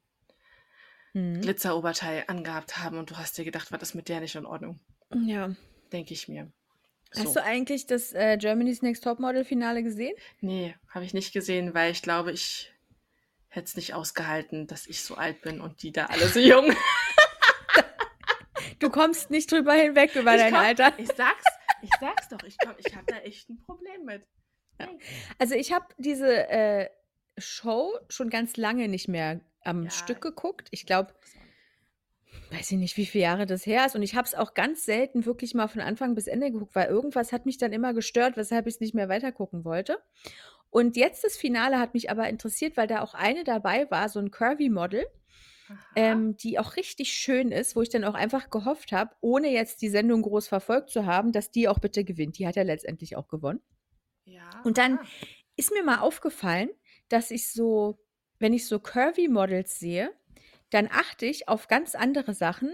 [1.18, 1.42] Hm.
[1.42, 4.80] Glitzeroberteil angehabt haben und du hast dir gedacht, was ist mit der nicht in Ordnung?
[5.26, 5.56] Ja.
[5.92, 6.52] Denke ich mir.
[7.12, 7.24] So.
[7.24, 10.14] Hast du eigentlich das äh, Germany's Next Topmodel-Finale gesehen?
[10.42, 12.72] Nee, habe ich nicht gesehen, weil ich glaube, ich
[13.48, 16.72] hätte es nicht ausgehalten, dass ich so alt bin und die da alle so jung.
[18.78, 20.94] Du kommst nicht drüber hinweg über ich dein komm, Alter.
[21.00, 21.46] Ich sag's,
[21.82, 24.24] ich sag's doch, ich, komm, ich habe da echt ein Problem mit.
[24.78, 25.00] Nee.
[25.40, 26.90] Also ich habe diese äh,
[27.40, 29.90] Show schon ganz lange nicht mehr am Ja.
[29.92, 30.68] Stück geguckt.
[30.72, 31.14] Ich glaube,
[32.52, 33.96] weiß ich nicht, wie viele Jahre das her ist.
[33.96, 36.88] Und ich habe es auch ganz selten wirklich mal von Anfang bis Ende geguckt, weil
[36.88, 40.00] irgendwas hat mich dann immer gestört, weshalb ich es nicht mehr weitergucken wollte.
[40.70, 44.20] Und jetzt das Finale hat mich aber interessiert, weil da auch eine dabei war, so
[44.20, 45.06] ein Curvy-Model,
[45.96, 49.82] ähm, die auch richtig schön ist, wo ich dann auch einfach gehofft habe, ohne jetzt
[49.82, 52.38] die Sendung groß verfolgt zu haben, dass die auch bitte gewinnt.
[52.38, 53.62] Die hat ja letztendlich auch gewonnen.
[54.26, 55.06] ja, und dann- aha.
[55.56, 56.70] ist mir mal aufgefallen,
[57.10, 57.98] dass ich so,
[58.40, 60.12] wenn ich so Curvy-Models sehe,
[60.70, 62.74] dann achte ich auf ganz andere Sachen,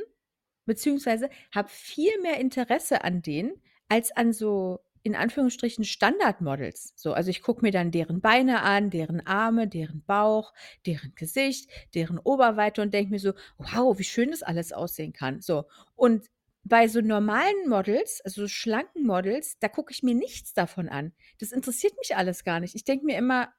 [0.65, 3.53] beziehungsweise habe viel mehr Interesse an denen
[3.89, 6.93] als an so in Anführungsstrichen Standardmodels.
[6.95, 10.53] So, also ich gucke mir dann deren Beine an, deren Arme, deren Bauch,
[10.85, 15.41] deren Gesicht, deren Oberweite und denke mir so, wow, wie schön das alles aussehen kann.
[15.41, 15.65] So.
[15.95, 16.27] Und
[16.63, 21.11] bei so normalen Models, also so schlanken Models, da gucke ich mir nichts davon an.
[21.37, 22.73] Das interessiert mich alles gar nicht.
[22.73, 23.53] Ich denke mir immer,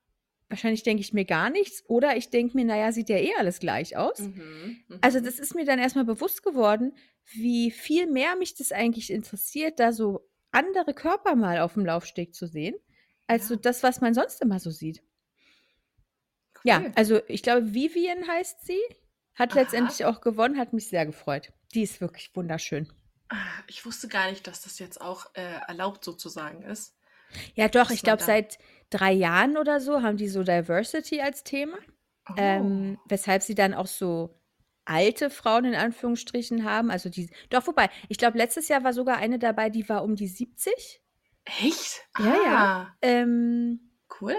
[0.49, 3.59] wahrscheinlich denke ich mir gar nichts oder ich denke mir, naja, sieht ja eh alles
[3.61, 4.19] gleich aus.
[4.21, 5.25] Mhm, Also mhm.
[5.25, 6.97] das ist mir dann erstmal bewusst geworden,
[7.33, 12.35] wie viel mehr mich das eigentlich interessiert, da so andere Körper mal auf dem Laufsteg
[12.35, 12.75] zu sehen,
[13.27, 13.61] als so Ja.
[13.61, 15.03] das, was man sonst immer so sieht.
[16.65, 16.93] Ja, Cool.
[16.95, 18.81] also ich glaube, Vivian heißt sie,
[19.35, 19.61] hat Aha.
[19.61, 21.53] letztendlich auch gewonnen, hat mich sehr gefreut.
[21.75, 22.91] Die ist wirklich wunderschön.
[23.29, 26.97] Ah, Ich wusste gar nicht, dass das jetzt auch äh, erlaubt sozusagen ist.
[27.55, 28.59] Ja, doch, ich glaube, seit
[28.91, 31.77] drei Jahren oder so haben die so Diversity als Thema.
[32.29, 32.35] Oh.
[32.37, 34.35] Ähm, weshalb sie dann auch so
[34.87, 36.91] alte Frauen in Anführungsstrichen haben.
[36.91, 40.15] Also die, doch, wobei, ich glaube, letztes Jahr war sogar eine dabei, die war um
[40.17, 41.01] die 70.
[41.45, 42.03] Echt?
[42.19, 42.57] Ja, ja.
[42.57, 44.37] Ah, Ähm, Cool.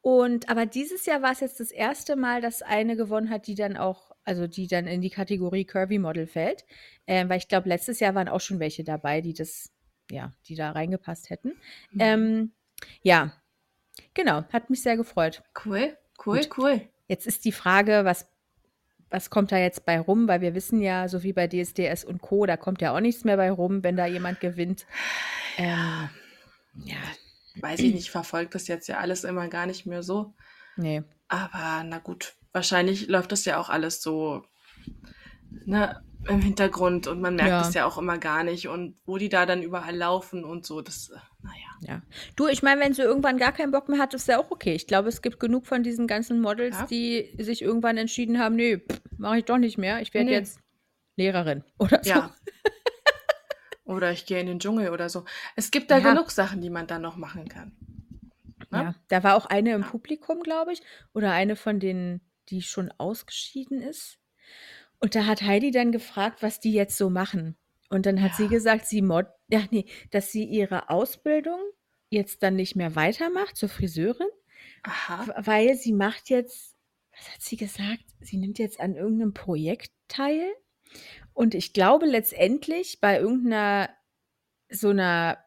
[0.00, 3.54] und aber dieses Jahr war es jetzt das erste Mal, dass eine gewonnen hat, die
[3.54, 6.64] dann auch, also die dann in die Kategorie Curvy Model fällt.
[7.06, 9.70] Ähm, weil ich glaube, letztes Jahr waren auch schon welche dabei, die das,
[10.10, 11.50] ja, die da reingepasst hätten.
[11.92, 12.00] Mhm.
[12.00, 12.52] Ähm,
[13.02, 13.32] ja,
[14.14, 15.42] genau, hat mich sehr gefreut.
[15.64, 15.96] Cool,
[16.26, 16.58] cool, Gut.
[16.58, 16.80] cool.
[17.08, 18.26] Jetzt ist die Frage, was,
[19.10, 20.28] was kommt da jetzt bei rum?
[20.28, 23.24] Weil wir wissen ja, so wie bei DSDS und Co., da kommt ja auch nichts
[23.24, 24.86] mehr bei rum, wenn da jemand gewinnt.
[25.58, 26.08] Ähm,
[26.84, 26.96] ja,
[27.60, 30.34] Weiß ich nicht, verfolgt das jetzt ja alles immer gar nicht mehr so.
[30.76, 31.02] nee.
[31.28, 34.44] Aber na gut, wahrscheinlich läuft das ja auch alles so
[35.64, 37.60] ne, im Hintergrund und man merkt Ja.
[37.68, 38.68] es ja auch immer gar nicht.
[38.68, 41.56] Und wo die da dann überall laufen und so, das, äh, naja.
[41.80, 42.02] Ja.
[42.36, 44.74] Du, ich meine, wenn sie irgendwann gar keinen Bock mehr hat, ist ja auch okay.
[44.74, 46.86] Ich glaube, es gibt genug von diesen ganzen Models, Ja.
[46.86, 48.80] die sich irgendwann entschieden haben, nee,
[49.18, 50.00] mache ich doch nicht mehr.
[50.00, 50.34] Ich werde Nee.
[50.36, 50.60] jetzt
[51.16, 52.10] Lehrerin oder so.
[52.10, 52.34] Ja.
[53.84, 55.24] oder ich gehe in den Dschungel oder so.
[55.56, 56.12] Es gibt da Ja.
[56.12, 57.72] genug Sachen, die man dann noch machen kann.
[58.70, 58.78] Ne?
[58.78, 59.82] Ja, da war auch eine im.
[59.82, 60.82] Publikum, glaube ich,
[61.12, 64.18] oder eine von denen, die schon ausgeschieden ist.
[65.02, 67.56] Und da hat Heidi dann gefragt, was die jetzt so machen.
[67.90, 68.48] Und dann hat sie Ja.
[68.48, 71.58] gesagt, sie mod, ja, nee, dass sie ihre Ausbildung
[72.08, 74.28] jetzt dann nicht mehr weitermacht zur Friseurin,
[74.84, 75.34] Aha.
[75.44, 76.74] weil sie macht jetzt,
[77.16, 78.04] was hat sie gesagt?
[78.20, 80.52] Sie nimmt jetzt an irgendeinem Projekt teil.
[81.34, 83.90] Und ich glaube letztendlich bei irgendeiner
[84.70, 85.38] so einer,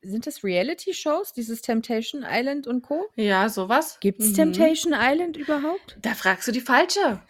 [0.00, 3.06] sind das Reality-Shows, dieses Temptation Island und Co.?
[3.14, 3.98] Ja, sowas.
[4.00, 4.34] Gibt es Mhm.
[4.36, 5.98] Temptation Island überhaupt?
[6.00, 7.20] Da fragst du die falsche.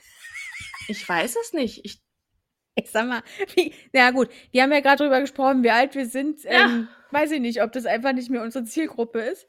[0.89, 1.85] Ich weiß es nicht.
[1.85, 2.03] Ich,
[2.75, 3.23] Ich sag mal,
[3.55, 6.45] wie, na gut, wir haben ja gerade drüber gesprochen, wie alt wir sind.
[6.45, 6.67] Ja.
[6.67, 9.47] Ähm, weiß ich nicht, ob das einfach nicht mehr unsere Zielgruppe ist.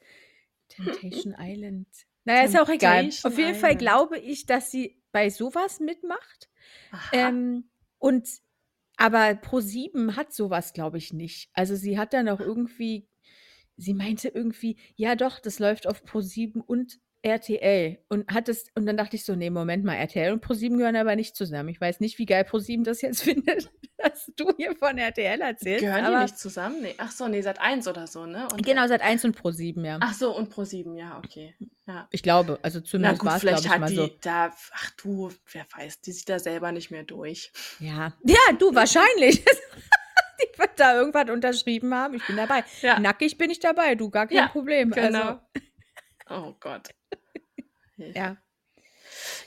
[0.68, 1.88] Temptation Island.
[2.24, 3.02] Naja, ist ja auch egal.
[3.02, 6.48] Temptation Auf jeden Fall glaube ich, dass sie bei sowas mitmacht.
[7.12, 7.68] Ähm,
[7.98, 8.28] und
[8.96, 11.50] aber Pro7 hat sowas, glaube ich, nicht.
[11.52, 13.08] Also sie hat dann auch irgendwie,
[13.76, 18.96] sie meinte irgendwie, ja doch, das läuft auf Pro7 und RTL und hattest, und dann
[18.96, 21.70] dachte ich so, nee, Moment mal, RTL und ProSieben gehören aber nicht zusammen.
[21.70, 25.82] Ich weiß nicht, wie geil ProSieben das jetzt findet, dass du hier von RTL erzählst.
[25.82, 26.82] Gehören die nicht zusammen?
[26.82, 26.94] Nee.
[26.98, 28.46] Ach so, nee, seit 1 oder so, ne?
[28.52, 29.98] Und, genau, seit 1 und ProSieben, ja.
[30.00, 31.54] Ach so, und pro 7, ja, okay.
[31.86, 32.08] Ja.
[32.10, 34.10] Ich glaube, also zumindest war es, glaube vielleicht ich, hat mal die so.
[34.20, 37.52] da, ach du, wer weiß, die sieht da selber nicht mehr durch.
[37.80, 39.44] Ja, ja, du, wahrscheinlich.
[40.42, 42.14] Die wird da irgendwas unterschrieben haben.
[42.14, 42.64] Ich bin dabei.
[42.82, 44.92] Ja, Nackig bin ich dabei, du, gar kein ja, Problem.
[44.92, 45.40] Also, genau.
[46.28, 46.90] Oh Gott.
[47.96, 48.18] Hilfe.
[48.18, 48.36] ja.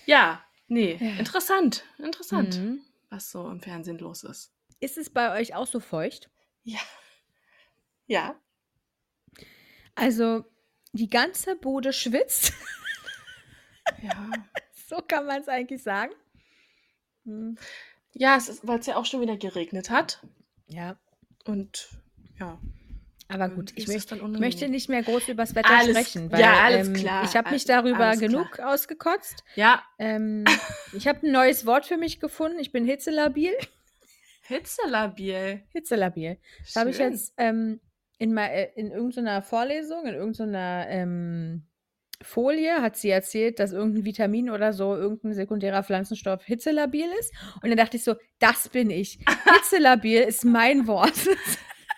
[0.05, 1.17] Ja, nee, Ja.
[1.19, 2.81] interessant, interessant, Mhm.
[3.09, 4.53] was so im Fernsehen los ist.
[4.79, 6.29] Ist es bei euch auch so feucht?
[6.63, 6.79] Ja.
[8.05, 8.39] Ja.
[9.95, 10.45] Also,
[10.93, 12.53] die ganze Bude schwitzt.
[14.01, 14.31] Ja.
[14.87, 16.13] so kann man es eigentlich sagen.
[17.23, 17.57] Hm.
[18.13, 20.25] Ja, es ist, weil es ja auch schon wieder geregnet hat.
[20.67, 20.99] Ja,
[21.45, 21.89] Und
[22.37, 22.59] ja,
[23.29, 26.31] aber gut, irgendwie ich es möchte, ich nicht mehr groß über das Wetter Alles, sprechen,
[26.31, 27.25] weil ja, alles ähm, klar.
[27.25, 28.29] ich habe mich darüber Alles klar.
[28.29, 29.43] genug ausgekotzt.
[29.55, 30.45] Ja, Ähm,
[30.93, 32.59] ich habe ein neues Wort für mich gefunden.
[32.59, 33.51] Ich bin hitzelabil.
[34.43, 35.63] hitzelabil.
[35.73, 36.37] Hitzelabil.
[36.63, 37.81] Das habe ich jetzt ähm,
[38.17, 41.67] in, mal, äh, in irgendeiner Vorlesung, in irgendeiner ähm,
[42.21, 47.33] Folie, hat sie erzählt, dass irgendein Vitamin oder so, irgendein sekundärer Pflanzenstoff hitzelabil ist.
[47.61, 49.19] Und dann dachte ich so, das bin ich.
[49.53, 51.13] Hitzelabil ist mein Wort.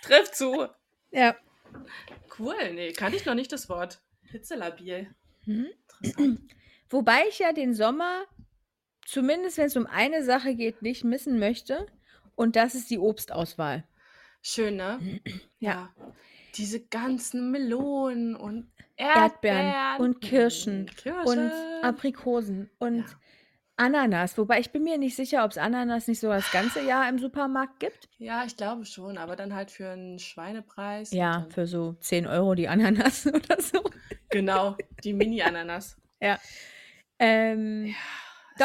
[0.02, 0.68] Trifft zu.
[1.12, 1.36] Ja.
[2.38, 4.02] Cool, nee, kannte ich noch nicht das Wort.
[4.24, 5.13] Hitzelabil.
[5.45, 6.41] Interessant.
[6.89, 8.24] Wobei ich ja den Sommer,
[9.06, 11.86] zumindest wenn es um eine Sache geht, nicht missen möchte.
[12.36, 13.84] Und das ist die Obstauswahl.
[14.41, 15.19] Schön, ne?
[15.60, 15.72] Ja.
[15.98, 16.13] Ja.
[16.56, 21.26] Diese ganzen Melonen und Erdbeeren Erdbeeren und Kirschen Kirschen.
[21.26, 21.52] und
[21.84, 23.06] Aprikosen und Ja.
[23.80, 24.38] Ananas.
[24.38, 27.18] Wobei ich bin mir nicht sicher, ob es Ananas nicht so das ganze Jahr im
[27.18, 28.10] Supermarkt gibt.
[28.18, 31.12] Ja, ich glaube schon, aber dann halt für einen Schweinepreis.
[31.12, 33.82] und Ja, dann- für so 10 Euro die Ananas oder so.
[34.30, 35.98] Genau, die Mini-Ananas.
[36.22, 36.38] Ja.
[37.20, 37.96] Ähm, Ja,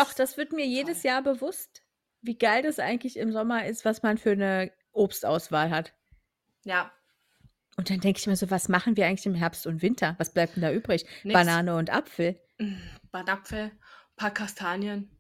[0.03, 1.11] doch, das wird mir jedes toll.
[1.13, 1.83] Jahr bewusst,
[2.23, 5.93] wie geil das eigentlich im Sommer ist, was man für eine Obstauswahl hat.
[6.65, 6.91] Ja,
[7.77, 10.15] Und dann denke ich mir so, was machen wir eigentlich im Herbst und Winter?
[10.19, 11.05] Was bleibt denn da übrig?
[11.25, 11.35] nix.
[11.35, 12.41] Banane und Apfel.
[12.59, 12.75] Mm,
[13.11, 13.73] Banapfel,
[14.17, 15.11] paar Kastanien.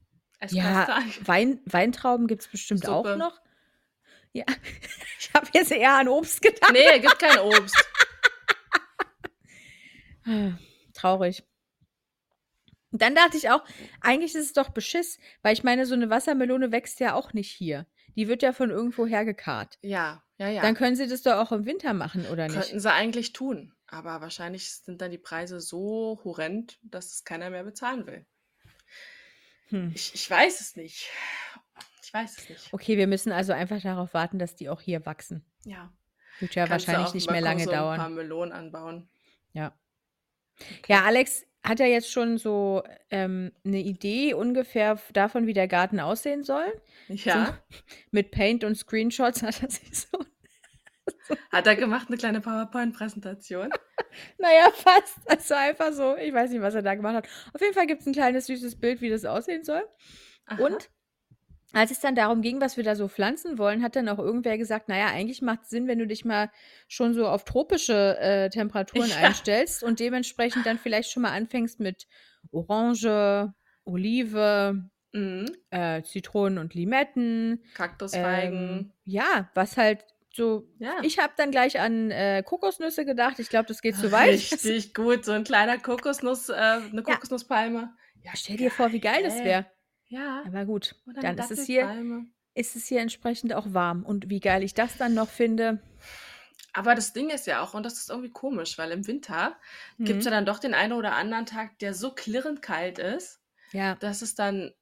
[0.51, 1.27] Ja, Esskastanien.
[1.27, 3.17] Wein, Weintrauben gibt es bestimmt auch Suppe.
[3.17, 3.41] noch.
[4.33, 4.45] Ja,
[5.19, 6.73] ich habe jetzt eher an Obst gedacht.
[6.73, 7.85] Nee, gibt kein Obst.
[10.95, 11.45] Traurig.
[12.91, 13.65] Und dann dachte ich auch,
[14.01, 17.51] eigentlich ist es doch Beschiss, weil ich meine, so eine Wassermelone wächst ja auch nicht
[17.51, 17.87] hier.
[18.15, 19.79] Die wird ja von irgendwo hergekarrt.
[19.83, 20.63] Ja, ja, ja.
[20.63, 22.55] Dann können sie das doch auch im Winter machen, oder nicht?
[22.55, 23.73] Könnten sie eigentlich tun.
[23.89, 28.27] Aber wahrscheinlich sind dann die Preise so horrend, dass es keiner mehr bezahlen will.
[29.75, 29.91] Hm.
[29.93, 31.11] Ich, ich weiß es nicht.
[32.03, 32.73] Ich weiß es nicht.
[32.73, 35.45] Okay, wir müssen also einfach darauf warten, dass die auch hier wachsen.
[35.65, 35.93] Ja.
[36.39, 37.97] Wird ja Kannst wahrscheinlich nicht mehr lange so ein dauern.
[37.97, 39.09] paar Melonen anbauen.
[39.53, 39.77] Ja.
[40.79, 40.93] Okay.
[40.93, 45.99] Ja, Alex hat ja jetzt schon so ähm, eine Idee ungefähr davon, wie der Garten
[45.99, 46.81] aussehen soll.
[47.09, 47.47] Ja.
[47.47, 47.77] So,
[48.13, 50.19] mit Paint und Screenshots hat er sich so,
[51.51, 53.71] Hat er gemacht eine kleine PowerPoint-Präsentation?
[54.39, 55.19] naja, fast.
[55.27, 57.29] Also einfach so, ich weiß nicht, was er da gemacht hat.
[57.53, 59.83] Auf jeden Fall gibt es ein kleines süßes Bild, wie das aussehen soll.
[60.47, 60.63] Aha.
[60.63, 60.91] Und
[61.73, 64.57] als es dann darum ging, was wir da so pflanzen wollen, hat dann auch irgendwer
[64.59, 66.51] gesagt, naja, eigentlich macht es Sinn, wenn du dich mal
[66.87, 69.17] schon so auf tropische äh, Temperaturen Ja.
[69.17, 72.07] einstellst und dementsprechend dann vielleicht schon mal anfängst mit
[72.53, 73.53] Orange,
[73.85, 75.47] Olive, Mhm.
[75.71, 77.65] äh, Zitronen und Limetten.
[77.75, 78.69] Kaktusfeigen.
[78.69, 80.68] Ähm, ja, was halt so.
[80.79, 80.97] ja.
[81.03, 83.38] Ich habe dann gleich an äh, Kokosnüsse gedacht.
[83.38, 84.31] Ich glaube, das geht zu weit.
[84.33, 85.25] Richtig gut.
[85.25, 87.03] So ein kleiner Kokosnuss, äh, eine.
[87.03, 87.94] Kokosnusspalme.
[88.23, 89.66] Ja, Stell dir vor, wie geil das wäre.
[90.07, 90.42] Ja.
[90.47, 94.03] Aber gut, dann ist es hier, ist es hier entsprechend auch warm.
[94.05, 95.81] Und wie geil ich das dann noch finde.
[96.73, 99.57] Aber das Ding ist ja auch, und das ist irgendwie komisch, weil im Winter
[99.99, 100.31] gibt es Mhm.
[100.31, 103.40] ja dann doch den einen oder anderen Tag, der so klirrend kalt ist,
[103.73, 103.94] Ja.
[103.97, 104.73] dass es dann,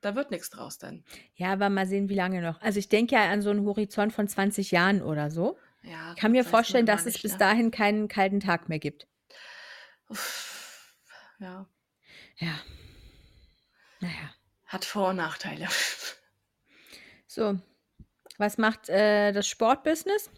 [0.00, 1.04] da wird nichts draus dann.
[1.34, 2.60] Ja, aber mal sehen, wie lange noch.
[2.60, 5.58] Also ich denke ja an so einen Horizont von 20 Jahren oder so.
[5.82, 7.38] Ja, Ich kann mir vorstellen, dass es nicht, bis ne?
[7.38, 9.06] dahin keinen kalten Tag mehr gibt.
[10.08, 10.94] Uff,
[11.38, 11.66] Ja,
[12.36, 12.54] Ja.
[14.00, 14.34] Naja.
[14.66, 15.68] hat Vor- und Nachteile.
[17.26, 17.60] So.
[18.38, 20.30] Was macht äh, das Sportbusiness?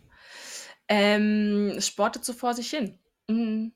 [0.89, 2.99] Ähm, es sportet so vor sich hin.
[3.29, 3.73] Mhm.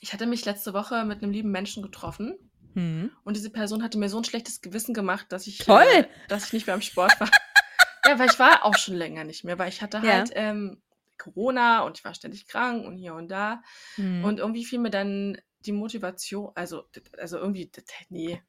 [0.00, 3.10] Ich hatte mich letzte Woche mit einem lieben Menschen getroffen Hm.
[3.24, 5.68] und diese Person hatte mir so ein schlechtes Gewissen gemacht, dass ich!
[5.68, 7.30] Äh, dass ich nicht mehr am Sport war.
[8.06, 10.14] ja, weil ich war auch schon länger nicht mehr, weil ich hatte Ja.
[10.14, 10.80] halt ähm,
[11.18, 13.62] Corona und ich war ständig krank und hier und da.
[13.96, 14.24] Hm.
[14.24, 16.84] Und irgendwie fiel mir dann die Motivation, also,
[17.18, 17.70] also irgendwie,
[18.08, 18.40] nee,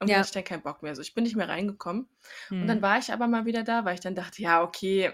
[0.00, 0.18] irgendwie Ja.
[0.18, 0.94] hatte ich dann keinen Bock mehr.
[0.94, 2.08] So, ich bin nicht mehr reingekommen.
[2.48, 2.62] hm.
[2.62, 5.12] Und dann war ich aber mal wieder da, weil ich dann dachte, ja, okay,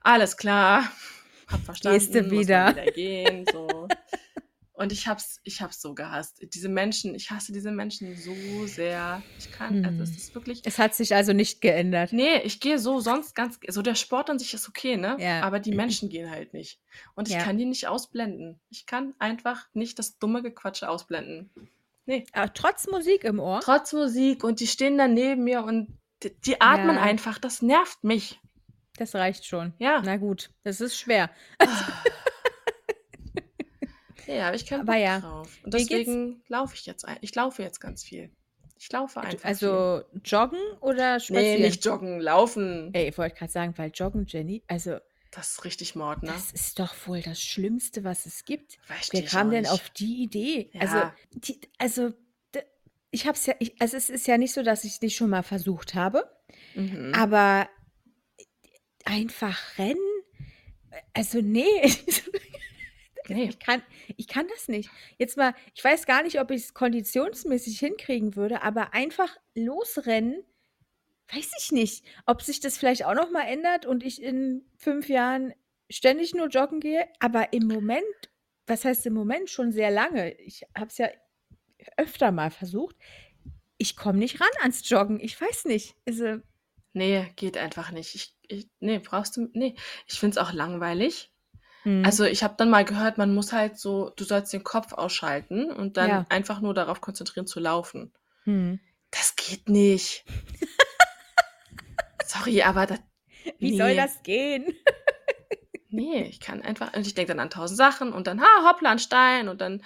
[0.00, 0.84] alles klar,
[1.50, 2.68] hab verstanden, Gehst du muss wieder.
[2.70, 3.88] wieder gehen, so.
[4.78, 6.40] Und ich hab's, ich hab's so gehasst.
[6.54, 9.24] Diese Menschen, ich hasse diese Menschen so sehr.
[9.36, 10.16] Ich kann, also es Hm.
[10.16, 10.62] ist wirklich.
[10.64, 12.12] Es hat sich also nicht geändert.
[12.12, 15.16] Nee, ich gehe so sonst ganz, so der Sport an sich ist okay, ne?
[15.18, 15.42] Ja.
[15.42, 16.80] Aber die Menschen gehen halt nicht.
[17.16, 17.42] Und ich Ja.
[17.42, 18.60] kann die nicht ausblenden.
[18.70, 21.50] Ich kann einfach nicht das dumme Gequatsche ausblenden.
[22.06, 22.24] Nee.
[22.32, 23.60] Aber trotz Musik im Ohr.
[23.60, 27.02] Trotz Musik und die stehen dann neben mir und die, die atmen Ja.
[27.02, 27.38] einfach.
[27.38, 28.38] Das nervt mich.
[28.96, 29.74] Das reicht schon.
[29.78, 30.02] Ja.
[30.04, 31.30] Na gut, das ist schwer.
[34.28, 35.58] Ja, aber ich kann Aber Bock ja, drauf.
[35.64, 37.16] Und deswegen laufe ich jetzt ein.
[37.22, 38.30] Ich laufe jetzt ganz viel.
[38.78, 39.38] Ich laufe einfach.
[39.40, 39.46] viel.
[39.48, 41.60] Also joggen oder spazieren?
[41.60, 42.90] Nee, nicht joggen, laufen.
[42.94, 44.98] Ey, ich wollte gerade sagen, weil joggen, Jenny, also
[45.32, 46.30] Das ist richtig Mord, ne?
[46.32, 48.78] das ist doch wohl das Schlimmste, was es gibt.
[49.10, 50.70] Wer kam denn auf die Idee?
[50.78, 51.14] Also, Ja.
[51.34, 52.12] die, also
[53.10, 55.16] ich habe es ja, ich, also es ist ja nicht so, dass ich es nicht
[55.16, 56.30] schon mal versucht habe,
[56.74, 57.12] Mhm.
[57.14, 57.66] aber
[59.04, 59.98] einfach rennen,
[61.14, 61.64] also nee,
[63.28, 63.48] Nee.
[63.48, 63.82] ich kann,
[64.16, 64.90] ich kann das nicht.
[65.18, 70.42] Jetzt mal, ich weiß gar nicht, ob ich es konditionsmäßig hinkriegen würde, aber einfach losrennen,
[71.32, 75.08] weiß ich nicht, ob sich das vielleicht auch noch mal ändert und ich in fünf
[75.08, 75.52] Jahren
[75.90, 77.06] ständig nur joggen gehe.
[77.20, 78.02] Aber im Moment,
[78.66, 80.32] was heißt im Moment schon sehr lange?
[80.40, 81.08] Ich habe es ja
[81.96, 82.96] öfter mal versucht.
[83.76, 85.20] Ich komme nicht ran ans Joggen.
[85.20, 85.94] Ich weiß nicht.
[86.06, 86.40] Also,
[86.94, 88.14] Nee, geht einfach nicht.
[88.14, 89.48] Ich, ich, nee, brauchst du.
[89.52, 89.74] Nee.
[90.06, 91.30] Ich finde es auch langweilig.
[91.88, 94.92] Hm, Also, ich habe dann mal gehört, man muss halt so, du sollst den Kopf
[94.92, 96.26] ausschalten und dann Ja.
[96.28, 98.12] einfach nur darauf konzentrieren zu laufen.
[98.44, 98.78] hm.
[99.10, 100.24] Das geht nicht.
[102.26, 103.00] Sorry, aber das.
[103.58, 103.78] wie nee.
[103.78, 104.66] soll das gehen?
[105.90, 106.92] Nee, ich kann einfach.
[106.94, 109.82] Und ich denke dann an tausend Sachen und dann, ha, hoppla, ein Stein und dann,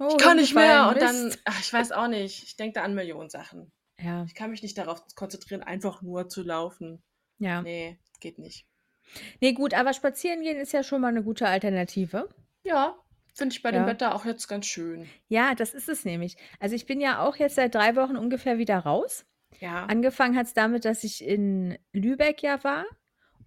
[0.00, 2.42] Oh, ich kann nicht mehr und dann, ach, ich weiß auch nicht.
[2.42, 3.70] Ich denke da an Millionen Sachen.
[4.00, 7.04] Ja, Ich kann mich nicht darauf konzentrieren, einfach nur zu laufen.
[7.38, 7.62] ja.
[7.62, 8.66] Nee, geht nicht.
[9.40, 12.28] Nee, gut, aber spazieren gehen ist ja schon mal eine gute Alternative.
[12.64, 12.96] Ja,
[13.34, 13.86] finde ich bei dem Ja.
[13.86, 15.08] Wetter auch jetzt ganz schön.
[15.28, 16.36] Ja, das ist es nämlich.
[16.60, 19.24] Also ich bin ja auch jetzt seit drei Wochen ungefähr wieder raus.
[19.60, 19.84] Ja.
[19.86, 22.84] Angefangen hat es damit, dass ich in Lübeck ja war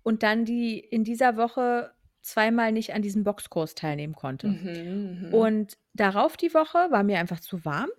[0.04, 1.92] und dann die in dieser Woche
[2.22, 4.48] zweimal nicht an diesem Boxkurs teilnehmen konnte.
[4.48, 5.34] Mhm, mhm.
[5.34, 7.90] Und darauf die Woche war mir einfach zu warm.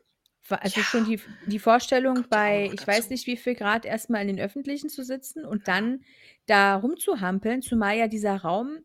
[0.51, 0.87] Also Ja.
[0.87, 3.13] schon die, die Vorstellung Kommt auch bei, noch ich weiß dazu.
[3.13, 6.03] nicht wie viel Grad, erstmal in den Öffentlichen zu sitzen und dann
[6.47, 8.79] da rumzuhampeln, zumal ja dieser Raum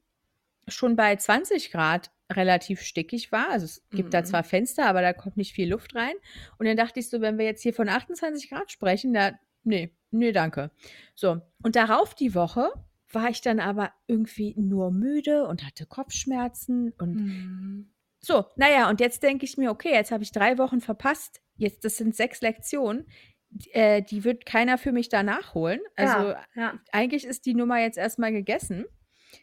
[0.67, 3.49] schon bei 20 Grad relativ stickig war.
[3.49, 4.25] Also es gibt da Mhm.
[4.25, 6.13] zwar Fenster, aber da kommt nicht viel Luft rein.
[6.57, 9.33] Und dann dachte ich so, wenn wir jetzt hier von 28 Grad sprechen, da,
[9.63, 10.71] nee, nee, danke.
[11.15, 12.71] So, und darauf die Woche
[13.11, 17.91] war ich dann aber irgendwie nur müde und hatte Kopfschmerzen und Mhm.
[18.23, 21.41] so, naja, und jetzt denke ich mir, okay, jetzt habe ich drei Wochen verpasst.
[21.61, 23.05] Jetzt, das sind sechs Lektionen.
[23.51, 25.79] Die, äh, die wird keiner für mich da nachholen.
[25.95, 26.79] Also ja, ja.
[26.91, 28.85] eigentlich ist die Nummer jetzt erstmal gegessen.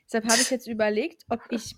[0.06, 1.76] Deshalb habe ich jetzt überlegt, ob ich,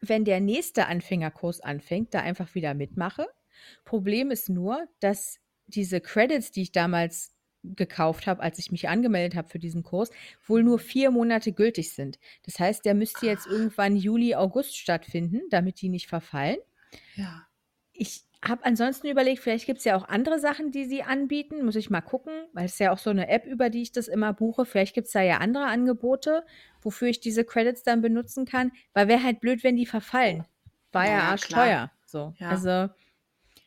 [0.00, 3.26] wenn der nächste Anfängerkurs anfängt, da einfach wieder mitmache.
[3.84, 9.36] Problem ist nur, dass diese Credits, die ich damals gekauft habe, als ich mich angemeldet
[9.36, 10.10] habe für diesen Kurs,
[10.46, 12.20] wohl nur vier Monate gültig sind.
[12.44, 16.58] Das heißt, der müsste jetzt irgendwann Juli, August stattfinden, damit die nicht verfallen.
[17.16, 17.48] ja.
[18.00, 21.64] Ich habe ansonsten überlegt, vielleicht gibt es ja auch andere Sachen, die sie anbieten.
[21.64, 23.92] Muss ich mal gucken, weil es ist ja auch so eine App, über die ich
[23.92, 24.64] das immer buche.
[24.64, 26.44] Vielleicht gibt es da ja andere Angebote,
[26.80, 28.70] wofür ich diese Credits dann benutzen kann.
[28.94, 30.44] Weil wäre halt blöd, wenn die verfallen.
[30.92, 31.90] War ja, Ja, ja, arschteuer.
[32.06, 32.34] So.
[32.38, 32.50] Ja.
[32.50, 32.92] Also,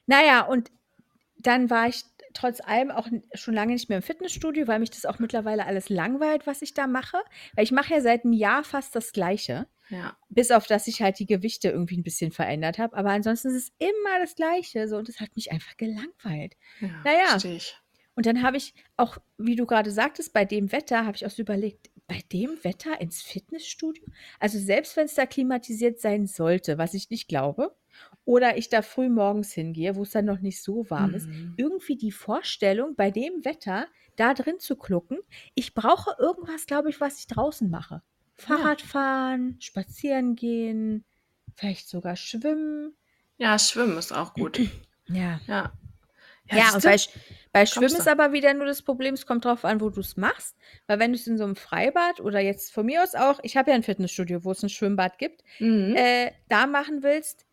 [0.07, 0.71] naja, und
[1.39, 2.03] dann war ich
[2.33, 5.65] trotz allem auch n- schon lange nicht mehr im Fitnessstudio, weil mich das auch mittlerweile
[5.65, 7.17] alles langweilt, was ich da mache.
[7.55, 9.67] Weil ich mache ja seit einem Jahr fast das Gleiche.
[9.91, 10.17] Ja.
[10.29, 12.95] Bis auf, dass ich halt die Gewichte irgendwie ein bisschen verändert habe.
[12.97, 14.87] Aber ansonsten ist es immer das Gleiche.
[14.87, 16.55] So, und das hat mich einfach gelangweilt.
[16.79, 17.01] ja.
[17.03, 17.37] Naja.
[17.43, 17.77] Ich.
[18.15, 21.29] Und dann habe ich auch, wie du gerade sagtest, bei dem Wetter, habe ich auch
[21.31, 24.03] so überlegt, bei dem Wetter ins Fitnessstudio?
[24.39, 27.73] Also selbst wenn es da klimatisiert sein sollte, was ich nicht glaube,
[28.25, 31.53] oder ich da früh morgens hingehe, wo es dann noch nicht so warm ist, Mhm.
[31.57, 33.87] irgendwie die Vorstellung, bei dem Wetter
[34.17, 35.19] da drin zu klucken,
[35.55, 38.01] ich brauche irgendwas, glaube ich, was ich draußen mache.
[38.41, 41.05] Fahrrad fahren, spazieren gehen,
[41.55, 42.95] vielleicht sogar schwimmen.
[43.37, 44.59] Ja, Schwimmen ist auch gut.
[45.07, 45.41] Ja.
[45.47, 45.73] Ja.
[46.49, 47.09] Ja, und siehste?
[47.51, 49.99] bei, bei Schwimmen ist aber wieder nur das Problem, es kommt drauf an, wo du
[49.99, 50.55] es machst.
[50.87, 53.57] Weil wenn du es in so einem Freibad oder jetzt von mir aus auch, ich
[53.57, 55.95] habe ja ein Fitnessstudio, wo es ein Schwimmbad gibt, Mhm.
[55.97, 57.45] äh, da machen willst,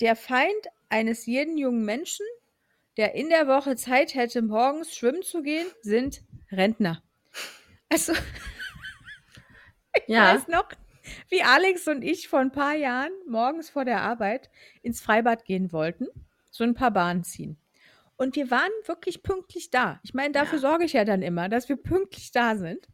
[0.00, 2.26] der Feind eines jeden jungen Menschen,
[2.96, 7.02] der in der Woche Zeit hätte, morgens schwimmen zu gehen, sind Rentner.
[7.88, 8.12] Also,
[10.06, 10.34] ich ja.
[10.34, 10.68] weiß noch,
[11.28, 14.50] wie Alex und ich vor ein paar Jahren morgens vor der Arbeit
[14.82, 16.08] ins Freibad gehen wollten,
[16.50, 17.58] so ein paar Bahnen ziehen.
[18.16, 19.98] Und wir waren wirklich pünktlich da.
[20.02, 22.86] Ich meine, dafür sorge ich ja dann immer, dass wir pünktlich da sind.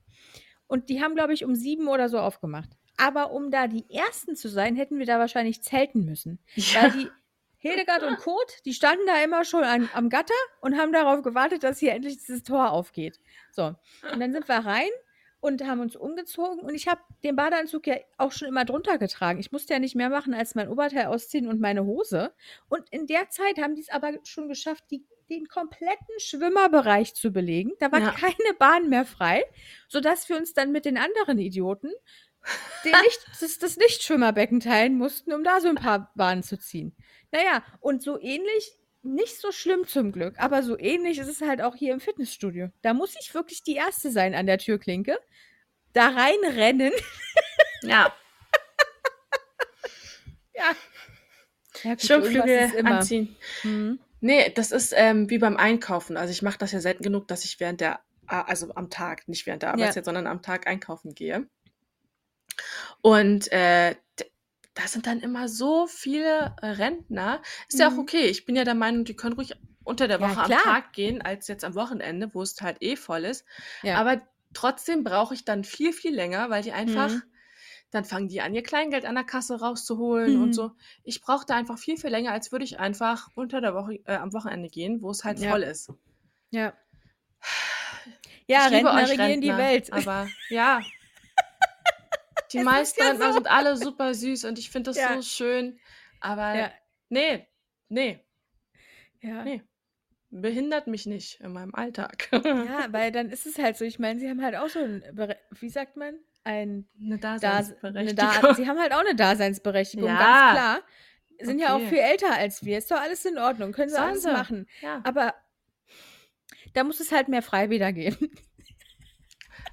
[0.68, 2.70] Und die haben, glaube ich, um sieben oder so aufgemacht.
[2.96, 6.38] aber um da die Ersten zu sein, hätten wir da wahrscheinlich zelten müssen.
[6.54, 6.84] Ja.
[6.84, 7.08] Weil die
[7.58, 11.64] Hildegard und Kurt, die standen da immer schon an, am Gatter und haben darauf gewartet,
[11.64, 13.18] dass hier endlich dieses Tor aufgeht.
[13.50, 13.74] So,
[14.12, 14.88] und dann sind wir rein
[15.46, 19.38] und haben uns umgezogen und ich habe den Badeanzug ja auch schon immer drunter getragen.
[19.38, 22.32] Ich musste ja nicht mehr machen, als mein Oberteil ausziehen und meine Hose.
[22.68, 27.30] Und in der Zeit haben die es aber schon geschafft, die, den kompletten Schwimmerbereich zu
[27.30, 27.72] belegen.
[27.78, 28.10] Da war Ja.
[28.10, 29.44] keine Bahn mehr frei,
[29.88, 31.92] sodass wir uns dann mit den anderen Idioten
[32.84, 36.96] den nicht, das, das Nichtschwimmerbecken teilen mussten, um da so ein paar Bahnen zu ziehen.
[37.30, 38.72] Naja, und so ähnlich,
[39.06, 42.70] nicht so schlimm zum Glück, aber so ähnlich ist es halt auch hier im Fitnessstudio.
[42.82, 45.18] Da muss ich wirklich die Erste sein an der Türklinke,
[45.92, 46.92] da reinrennen.
[47.82, 48.12] Ja.
[50.54, 50.74] Ja.
[51.84, 53.36] ja gut, Schwimmflügel anziehen.
[53.62, 53.98] Mhm.
[54.20, 56.16] Nee, das ist ähm, wie beim Einkaufen.
[56.16, 59.28] Also ich mache das ja selten genug, dass ich während der, ah, also am Tag,
[59.28, 59.74] nicht während der Ja.
[59.74, 61.46] Arbeitszeit, sondern am Tag einkaufen gehe.
[63.02, 63.94] Und äh,
[64.76, 67.42] da sind dann immer so viele äh, Rentner.
[67.68, 67.98] Ist ja auch Mhm.
[67.98, 68.26] okay.
[68.26, 69.54] Ich bin ja der Meinung, die können ruhig
[69.84, 70.62] unter der Ja, Woche am klar.
[70.62, 73.44] Tag gehen, als jetzt am Wochenende, wo es halt eh voll ist.
[73.82, 73.96] Ja.
[73.96, 74.20] Aber
[74.52, 77.22] trotzdem brauche ich dann viel, viel länger, weil die einfach, Mhm.
[77.90, 80.42] dann fangen die an, ihr Kleingeld an der Kasse rauszuholen Mhm.
[80.42, 80.72] und so.
[81.04, 84.16] Ich brauche da einfach viel, viel länger, als würde ich einfach unter der Woche, äh,
[84.16, 85.50] am Wochenende gehen, wo es halt Ja.
[85.52, 85.90] voll ist.
[86.50, 86.74] Ja.
[88.48, 89.92] Ja, ich Rentner regieren die Rentner, Welt.
[89.92, 90.80] aber ja.
[92.56, 93.32] Die Es ist meisten ja Rentner so.
[93.34, 95.14] sind alle super süß und ich finde das Ja.
[95.16, 95.78] so schön.
[96.20, 96.72] Aber Ja.
[97.08, 97.46] nee,
[97.88, 98.20] nee,
[99.20, 99.44] Ja.
[99.44, 99.62] nee.
[100.30, 102.28] Behindert mich nicht in meinem Alltag.
[102.32, 105.68] Ja, weil dann ist es halt so, ich meine, sie haben halt auch Bere- wie
[105.68, 108.16] sagt man, ein Eine Das, eine Daseinsberechtigung.
[108.42, 110.16] da sie haben halt auch eine Daseinsberechtigung, Ja.
[110.18, 110.80] ganz klar.
[111.40, 111.88] Sind ja auch Okay.
[111.88, 112.78] viel älter als wir.
[112.78, 114.66] Ist doch alles in Ordnung, können sie Sollen alles machen.
[115.04, 115.34] Aber
[116.74, 118.30] da muss es halt mehr Freibäder geben.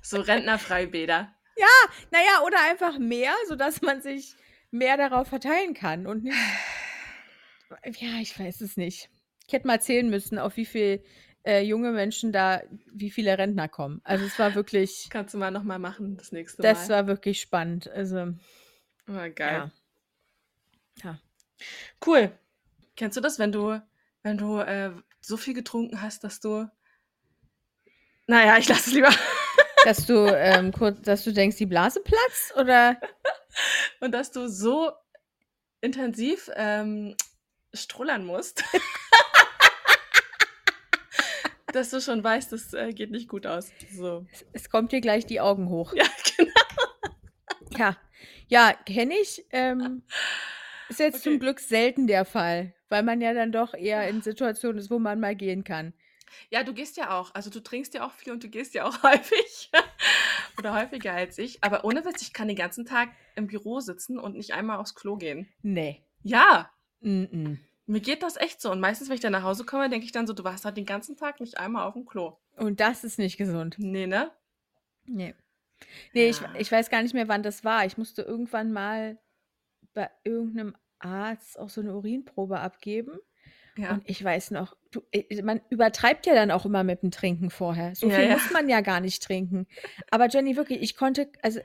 [0.01, 1.33] So Rentnerfreibäder.
[2.11, 4.35] Naja, oder einfach mehr, sodass man sich
[4.71, 6.37] mehr darauf verteilen kann und nicht.
[7.97, 9.09] Ja, ich weiß es nicht.
[9.47, 11.03] Ich hätte mal zählen müssen, auf wie viel
[11.43, 13.99] äh, junge Menschen da, wie viele Rentner kommen.
[14.03, 16.95] Also es war wirklich, Kannst du mal nochmal machen, das nächste das Mal.
[16.95, 17.89] war wirklich spannend.
[17.89, 18.35] Also,
[19.07, 19.71] war geil.
[21.01, 21.03] ja.
[21.03, 21.19] Ja.
[22.05, 22.31] Cool.
[22.95, 23.81] Kennst du das, wenn du,
[24.21, 26.69] wenn du äh, so viel getrunken hast, dass du.
[28.27, 29.11] Naja, ich lasse es lieber.
[29.85, 32.55] Dass du, ähm, kurz, dass du denkst, die Blase platzt?
[32.55, 32.97] Oder?
[33.99, 34.91] Und dass du so
[35.81, 37.15] intensiv ähm,
[37.73, 38.63] strullern musst,
[41.73, 43.71] dass du schon weißt, das äh, geht nicht gut aus.
[43.91, 44.25] So.
[44.31, 45.93] Es, es kommt dir gleich die Augen hoch.
[45.93, 46.05] Ja,
[46.37, 46.51] genau.
[47.77, 47.97] Ja,
[48.47, 49.45] ja, kenne ich.
[49.51, 50.03] Ähm,
[50.89, 51.39] ist jetzt zum Okay.
[51.39, 55.19] Glück selten der Fall, weil man ja dann doch eher in Situationen ist, wo man
[55.19, 55.93] mal gehen kann.
[56.49, 57.33] Ja, du gehst ja auch.
[57.33, 59.71] Also du trinkst ja auch viel und du gehst ja auch häufig.
[60.57, 61.63] Oder häufiger als ich.
[61.63, 64.95] Aber ohne Witz, ich kann den ganzen Tag im Büro sitzen und nicht einmal aufs
[64.95, 65.47] Klo gehen.
[65.61, 66.01] Nee.
[66.23, 66.69] Ja,
[67.01, 67.57] Mm -mm.
[67.85, 68.71] mir geht das echt so.
[68.71, 70.77] Und meistens, wenn ich dann nach Hause komme, denke ich dann so, du warst halt
[70.77, 72.37] den ganzen Tag nicht einmal auf dem Klo.
[72.55, 73.75] Und das ist nicht gesund.
[73.77, 74.31] Nee, ne?
[75.05, 75.35] Nee.
[76.13, 76.53] Nee, ich, Ja.
[76.57, 77.85] ich weiß gar nicht mehr, wann das war.
[77.85, 79.17] Ich musste irgendwann mal
[79.93, 83.19] bei irgendeinem Arzt auch so eine Urinprobe abgeben.
[83.75, 83.91] Ja.
[83.93, 87.49] Und ich weiß noch, du, äh, man übertreibt ja dann auch immer mit dem Trinken
[87.49, 87.95] vorher.
[87.95, 88.33] So Ja, viel ja.
[88.33, 89.67] muss man ja gar nicht trinken.
[90.11, 91.59] Aber Jenny, wirklich, ich konnte, also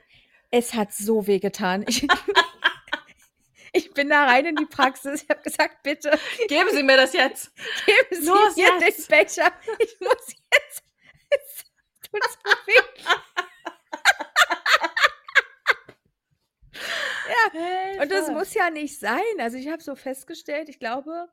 [0.51, 1.85] es hat so weh getan.
[1.87, 2.07] Ich,
[3.73, 5.23] ich bin da rein in die Praxis.
[5.23, 7.51] Ich habe gesagt, bitte Geben Sie mir das jetzt.
[7.85, 9.07] geben Sie Los mir den jetzt.
[9.09, 9.51] Becher.
[9.79, 10.83] Ich muss jetzt.
[11.29, 11.65] Es
[12.09, 12.81] tut so weh.
[17.53, 19.21] ja, und das muss ja nicht sein.
[19.39, 21.29] Also ich habe so festgestellt, ich glaube,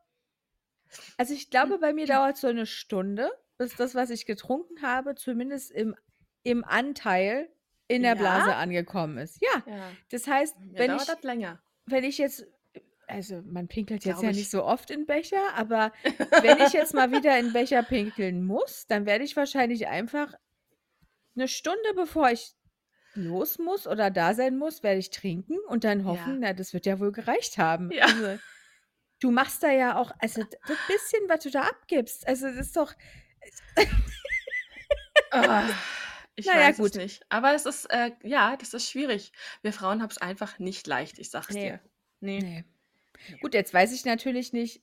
[1.16, 5.14] also ich glaube, bei mir dauert so eine Stunde, bis das, was ich getrunken habe,
[5.14, 5.94] zumindest im,
[6.42, 7.48] im Anteil
[7.88, 8.18] in der Ja?
[8.18, 9.40] Blase angekommen ist.
[9.40, 9.90] Ja, Ja.
[10.10, 11.06] das heißt, Mir wenn ich,
[11.86, 12.46] wenn ich jetzt,
[13.06, 14.36] also man pinkelt jetzt ja ich.
[14.36, 15.92] nicht so oft in Becher, aber
[16.42, 20.34] wenn ich jetzt mal wieder in Becher pinkeln muss, dann werde ich wahrscheinlich einfach
[21.36, 22.52] eine Stunde bevor ich
[23.14, 26.84] los muss oder da sein muss, werde ich trinken und dann hoffen, na, das wird
[26.86, 27.90] ja wohl gereicht haben.
[27.90, 28.04] Ja.
[28.06, 28.38] Also,
[29.20, 32.76] du machst da ja auch, also das bisschen, was du da abgibst, also das ist
[32.76, 32.92] doch,
[35.30, 35.68] Ah,
[36.36, 36.90] ich Naja, weiß gut.
[36.92, 37.26] es nicht.
[37.28, 39.32] Aber es ist, äh, ja, das ist schwierig.
[39.62, 41.62] Wir Frauen haben es einfach nicht leicht, ich sag's Nee.
[41.70, 41.80] dir.
[42.20, 42.38] Nee.
[42.40, 42.64] nee.
[43.40, 44.82] Gut, jetzt weiß ich natürlich nicht,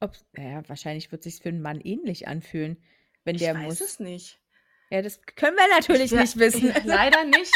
[0.00, 2.82] ob, naja, wahrscheinlich wird sich für einen Mann ähnlich anfühlen,
[3.24, 3.80] wenn Ich der weiß muss.
[3.80, 4.40] es nicht.
[4.90, 6.72] Ja, das können wir natürlich wär- nicht wissen.
[6.84, 7.52] Leider nicht.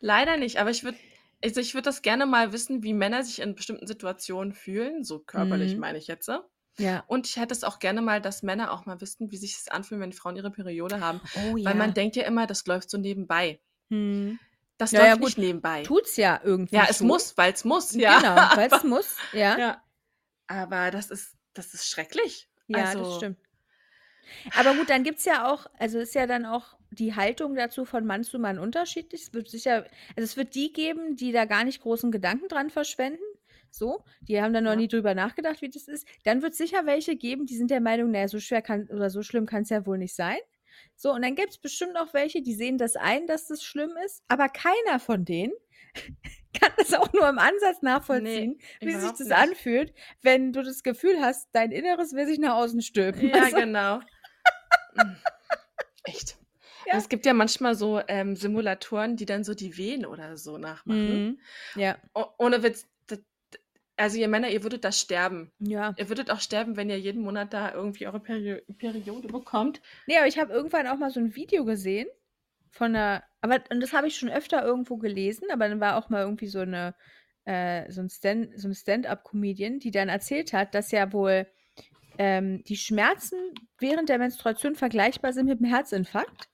[0.00, 0.58] Leider nicht.
[0.58, 0.98] Aber ich würde
[1.44, 5.04] also ich würd das gerne mal wissen, wie Männer sich in bestimmten Situationen fühlen.
[5.04, 5.80] So körperlich Mhm.
[5.80, 6.28] meine ich jetzt.
[6.28, 6.42] ne?
[6.78, 7.04] ja.
[7.06, 9.68] Und ich hätte es auch gerne mal, dass Männer auch mal wissen, wie sich es
[9.68, 11.20] anfühlt, wenn Frauen ihre Periode haben.
[11.44, 11.68] Oh ja.
[11.70, 13.60] Weil man denkt ja immer, das läuft so nebenbei.
[13.90, 14.38] hm.
[14.78, 15.26] Das Ja, ja, läuft gut.
[15.28, 15.82] nicht nebenbei.
[15.82, 17.06] Tut's ja irgendwie Ja, es schon.
[17.08, 18.18] muss, weil es muss, ja.
[18.18, 19.58] Genau, weil's Aber muss, ja.
[19.58, 19.82] ja.
[20.48, 22.48] Aber das ist das ist schrecklich.
[22.68, 23.38] Ja, das Also stimmt.
[24.56, 28.04] Aber gut, dann gibt's ja auch also, ist ja dann auch die Haltung dazu von
[28.06, 29.22] Mann zu Mann unterschiedlich.
[29.22, 29.84] Es wird sicher
[30.16, 33.22] also, es wird die geben, die da gar nicht großen Gedanken dran verschwenden,
[33.70, 34.04] so.
[34.28, 34.76] Die haben da noch Ja.
[34.76, 36.06] nie drüber nachgedacht, wie das ist.
[36.24, 39.10] Dann wird's sicher welche geben, die sind der Meinung: „Na ja, so schwer kann oder
[39.10, 40.38] so schlimm kann's ja wohl nicht sein.“
[40.96, 44.22] So, und dann gibt's bestimmt auch welche, die sehen das ein, dass das schlimm ist,
[44.28, 45.52] aber keiner von denen
[46.60, 49.32] kann das auch nur im Ansatz nachvollziehen, wie sich das nicht.
[49.32, 53.32] anfühlt, wenn du das Gefühl hast, dein Inneres will sich nach außen stülpen.
[53.32, 54.02] Ja, Also genau.
[56.04, 56.36] Echt.
[56.86, 56.98] Ja.
[56.98, 61.24] Es gibt ja manchmal so, ähm, Simulatoren, die dann so die Wehen oder so nachmachen.
[61.28, 61.38] Mhm.
[61.74, 62.02] Ja.
[62.14, 62.88] O ohne Witz,
[63.96, 65.52] also ihr Männer, ihr würdet da sterben.
[65.60, 65.94] Ja.
[65.96, 69.80] Ihr würdet auch sterben, wenn ihr jeden Monat da irgendwie eure Perio Periode bekommt.
[70.08, 72.08] Ne, aber ich habe irgendwann auch mal so 'n Video gesehen
[72.70, 76.10] von 'ner aber und das habe ich schon öfter irgendwo gelesen, aber dann war auch
[76.10, 76.94] mal irgendwie so 'ne
[77.46, 81.46] äh, so 'n Stan so 'n Stand-up-Comedian, die dann erzählt hat, dass ja wohl,
[82.18, 83.38] ähm, die Schmerzen
[83.80, 86.48] während der Menstruation vergleichbar sind mit 'm Herzinfarkt.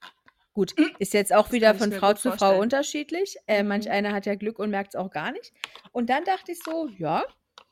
[0.55, 2.59] Gut, ist jetzt auch Das wieder von Frau zu Frau vorstellen.
[2.59, 3.37] unterschiedlich.
[3.47, 3.89] Äh, manch Mhm.
[3.89, 5.53] einer hat ja Glück und merkt's auch gar nicht.
[5.91, 7.23] Und dann dachte ich so: „Ja,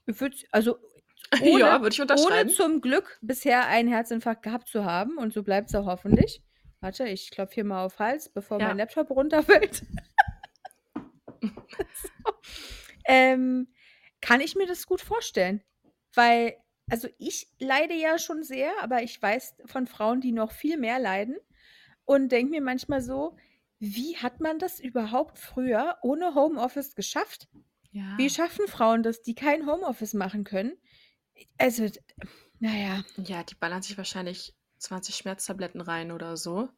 [0.05, 0.77] ich würde also,
[1.39, 5.43] ohne Ja, würde ich ohne zum Glück bisher einen Herzinfarkt gehabt zu haben und so
[5.43, 6.43] bleibt's auch hoffentlich.“
[6.81, 8.77] Warte, ich klopfe hier mal auf Hals, bevor mein Ja.
[8.77, 9.83] Laptop runterfällt.
[11.93, 12.09] So.
[13.05, 13.67] Ähm,
[14.21, 15.63] kann ich mir das gut vorstellen,
[16.13, 16.55] weil
[16.89, 20.99] also, ich leide ja schon sehr, aber ich weiß von Frauen, die noch viel mehr
[20.99, 21.35] leiden
[22.07, 23.37] und denke mir manchmal so:
[23.79, 27.49] „Wie hat man das überhaupt früher ohne Homeoffice geschafft?
[28.17, 28.31] Wie Ja.
[28.31, 30.77] schaffen Frauen das, die kein Homeoffice machen können?“
[31.59, 31.99] Also, d
[32.59, 33.03] na ja.
[33.17, 36.69] Ja, die ballern sich wahrscheinlich 20 Schmerztabletten rein oder so.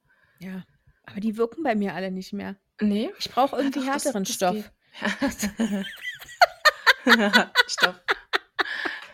[0.42, 0.64] Ja,
[1.04, 2.56] aber die wirken bei mir alle nicht mehr.
[2.82, 3.14] Ne?
[3.18, 4.46] Ich brauche Ja irgendwie doch, das härteren das Stoff.
[4.46, 4.74] geht.
[7.68, 8.02] Stoff.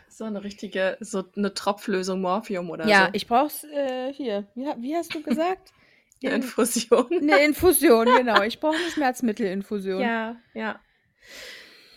[0.10, 3.14] So 'ne richtige so 'ne Tropflösung Morphium oder Ja, so.
[3.14, 4.48] ich brauche es, äh, hier.
[4.56, 5.74] Wie wie hast du gesagt?
[6.24, 7.10] 'Ne In Infusion.
[7.20, 8.42] 'ne Infusion, genau.
[8.44, 10.14] Ich brauche 'ne Schmerzmittelinfusion.
[10.14, 10.86] Ja, ja.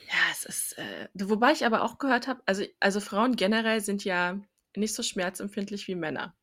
[0.06, 4.04] Ja, es ist, äh wobei ich aber auch gehört habe also also Frauen generell sind
[4.04, 4.40] ja
[4.76, 6.34] nicht so schmerzempfindlich wie Männer.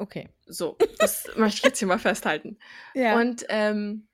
[0.00, 0.28] Okay.
[0.46, 2.58] So, das möchte ich jetzt hier mal festhalten.
[2.94, 3.22] Ja.
[3.22, 4.08] Und, ähm,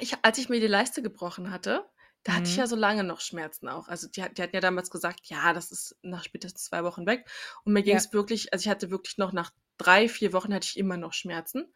[0.00, 1.88] ich als ich mir die Leiste gebrochen hatte,
[2.24, 2.58] da hatte ich Mhm.
[2.58, 3.88] ja so lange noch Schmerzen auch.
[3.88, 7.28] Also, die die hatten ja damals gesagt: „Ja, das ist nach spätestens 2 Wochen weg.“
[7.64, 8.02] Und mir Ja.
[8.02, 11.12] ging's wirklich also, ich hatte wirklich noch nach 3, 4 Wochen hatte ich immer noch
[11.12, 11.72] Schmerzen.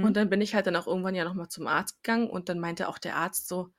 [0.00, 0.16] Und Mhm.
[0.16, 2.60] dann bin ich halt dann auch irgendwann ja noch mal zum Arzt gegangen und dann
[2.60, 3.70] meinte auch der Arzt so: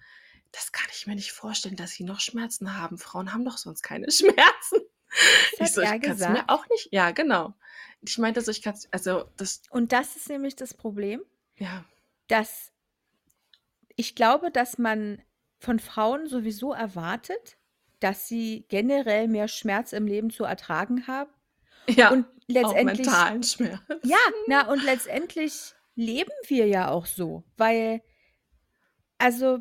[0.52, 2.98] „Das kann ich mir nicht vorstellen, dass Sie noch Schmerzen haben.
[3.00, 4.82] Frauen haben doch sonst keine Schmerzen.“
[5.58, 7.54] Das Ich so: „Ich er kann's mir auch nicht“ ja, genau.
[8.02, 11.24] Ich meinte so: „Ich kann's“ also, das Und das ist nämlich das Problem,
[11.58, 11.86] Ja.
[12.28, 12.72] dass
[13.96, 15.22] ich glaube, dass man
[15.60, 17.58] von Frauen sowieso erwartet,
[18.00, 21.32] dass sie generell mehr Schmerz im Leben zu ertragen haben.
[21.90, 23.80] Ja, Und auch letztendlich mentalen Schmerz.
[24.04, 24.18] Ja,
[24.48, 28.02] na, und letztendlich leben wir ja auch so, weil
[29.18, 29.60] also,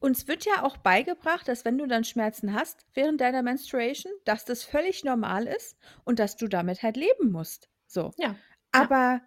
[0.00, 4.44] uns wird ja auch beigebracht, dass wenn du dann Schmerzen hast während deiner Menstruation, dass
[4.44, 8.12] das völlig normal ist und dass du damit halt leben musst, so.
[8.16, 8.36] Ja, ja.
[8.72, 9.20] Aber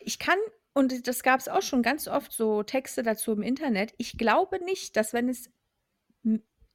[0.00, 0.38] ich kann
[0.72, 3.94] und das gab's auch schon ganz oft so Texte dazu im Internet.
[3.96, 5.50] Ich glaube nicht, dass wenn es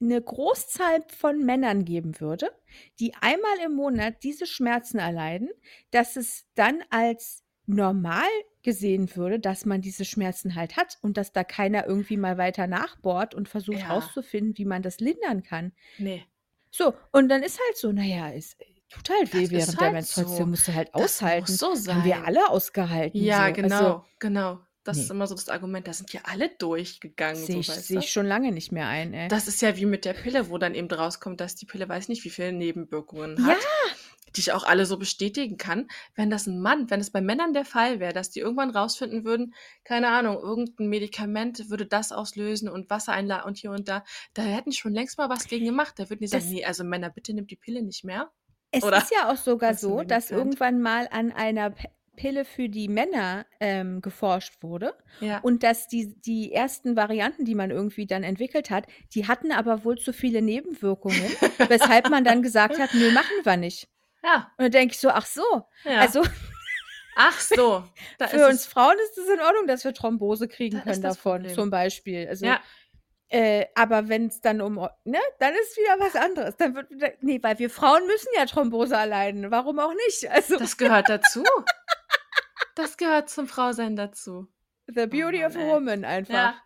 [0.02, 2.52] 'ne Großzahl von Männern geben würde,
[3.00, 5.50] die einmal im Monat diese Schmerzen erleiden,
[5.92, 8.28] dass es dann als normal
[8.64, 12.68] gesehen würde, dass man diese Schmerzen halt hat und dass da keiner irgendwie mal weiter
[12.68, 13.90] nachbohrt und versucht Ja.
[13.90, 15.74] rauszufinden, wie man das lindern kann.
[16.00, 16.26] Ne.
[16.74, 18.56] So, und dann ist halt so, na ja, es
[18.90, 20.52] tut halt weh ist während der halt Menstruation, so.
[20.52, 21.32] musst du halt Das aushalten.
[21.32, 22.26] muss so Haben wir sein.
[22.26, 23.52] alle ausgehalten, Ja, so.
[23.52, 24.66] genau, Also genau.
[24.92, 25.04] Das Ne.
[25.04, 28.04] ist immer so das Argument, da sind ja alle durchgegangen, sehe so, ich du?
[28.04, 29.32] ich schon lange nicht mehr ein, ey.
[29.32, 32.10] Das ist ja wie mit der Pille, wo dann eben rauskommt, dass die Pille weiß
[32.10, 33.46] nicht, wie viele Nebenwirkungen Ja!
[33.46, 33.70] hat,
[34.36, 35.88] die ich auch alle so bestätigen kann.
[36.16, 39.26] Wenn das 'n Mann wenn es bei Männern der Fall wäre, dass die irgendwann rausfinden
[39.26, 44.04] würden, keine Ahnung, irgend 'n Medikament würde das auslösen und Wassereinla und hier und da,
[44.34, 45.96] da hätten schon längst mal was gegen gemacht.
[46.00, 48.32] Da würden die sagen: Das „Ne, also Männer, bitte nehmt die Pille nicht mehr.“
[48.74, 51.74] Es Oder ist ja auch sogar von so, dass irgendwann mal an einer
[52.16, 55.40] Pille für die Männer, ähm, geforscht wurde Ja.
[55.40, 59.84] und dass die die ersten Varianten, die man irgendwie dann entwickelt hat, die hatten aber
[59.86, 61.32] wohl zu viele Nebenwirkungen,
[61.70, 63.88] weshalb man dann gesagt hat: „Nö, machen wir nicht.“
[64.24, 64.52] Ja.
[64.58, 65.42] Und dann denke ich so: „Ach so,
[65.86, 66.00] Ja.
[66.02, 66.22] also
[67.16, 67.84] Ach so,
[68.30, 71.42] für uns es Frauen ist es in Ordnung, dass wir Thrombose kriegen Da können davon“,
[71.42, 71.56] Problem.
[71.56, 72.28] zum Beispiel.
[72.28, 72.62] Also, Ja.
[73.30, 76.56] äh, aber wenn's dann um ne, dann ist wieder was anderes.
[76.58, 79.52] Dann wird wieder ne, weil wir Frauen müssen ja Thrombose erleiden.
[79.52, 80.30] Warum auch nicht?
[80.32, 81.44] Also Das gehört dazu.
[82.76, 84.48] Das gehört zum Frausein dazu.
[84.88, 85.68] The beauty Mann, of a ey.
[85.70, 86.34] woman einfach.
[86.34, 86.62] Ja.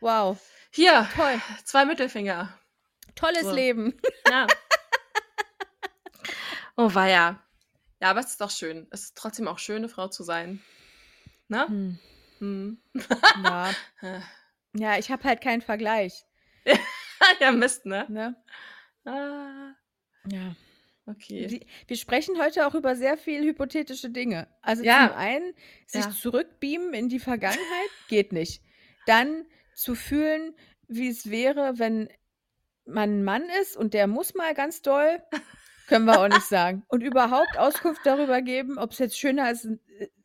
[0.00, 0.40] Wow.
[0.70, 1.40] Hier, Toll.
[1.64, 2.56] zwei Mittelfinger.
[3.14, 3.52] Tolles So.
[3.52, 4.00] Leben.
[4.28, 4.46] Ja.
[6.76, 7.42] oh, weia.
[8.00, 8.86] Ja, aber es ist doch schön.
[8.90, 10.62] Es ist trotzdem auch schön, eine Frau zu sein.
[11.48, 11.66] Ne?
[11.66, 11.98] Hm.
[12.38, 12.82] Hm.
[13.44, 13.70] Ja.
[14.72, 16.24] Ja, ich habe halt keinen Vergleich.
[17.40, 18.06] ja, Mist, ne?
[18.08, 18.36] Ne?
[19.04, 19.74] Ah,
[20.26, 20.54] Ja.
[21.10, 21.46] Okay.
[21.46, 24.48] Die, wir sprechen heute auch über sehr viel hypothetische Dinge.
[24.62, 25.08] Also Ja.
[25.08, 25.54] zum einen,
[25.86, 26.10] sich Ja.
[26.10, 27.60] zurückbeamen in die Vergangenheit,
[28.08, 28.62] geht nicht.
[29.06, 30.54] Dann zu fühlen,
[30.88, 32.08] wie es wäre, wenn
[32.84, 35.22] man ein Mann ist und der muss mal ganz doll,
[35.86, 36.84] können wir auch nicht sagen.
[36.88, 39.68] Und überhaupt Auskunft darüber geben, ob es jetzt schöner ist,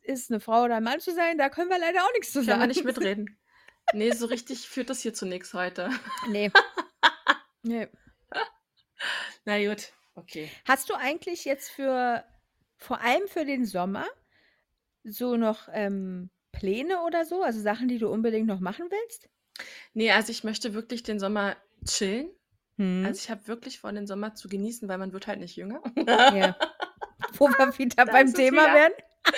[0.02, 2.38] ist, eine Frau oder ein Mann zu sein, da können wir leider auch nichts zu
[2.40, 2.68] Können wir sagen.
[2.68, 3.38] nicht mitreden.
[3.92, 5.90] Nee, so richtig führt das hier zu nichts heute.
[6.28, 6.50] Nee.
[7.62, 7.86] nee.
[9.44, 10.50] Na gut, okay.
[10.64, 12.24] Hast du eigentlich jetzt für,
[12.76, 14.06] vor allem für den Sommer,
[15.04, 17.42] so noch ähm, Pläne oder so?
[17.42, 19.28] Also Sachen, die du unbedingt noch machen willst?
[19.94, 21.56] Nee, also ich möchte wirklich den Sommer
[21.86, 22.30] chillen.
[22.76, 23.04] Hm?
[23.06, 25.80] Also ich habe wirklich vor, den Sommer zu genießen, weil man wird halt nicht jünger.
[25.96, 26.56] ja.
[27.34, 28.74] Wo wir wieder Da beim Thema wieder.
[28.74, 28.94] werden?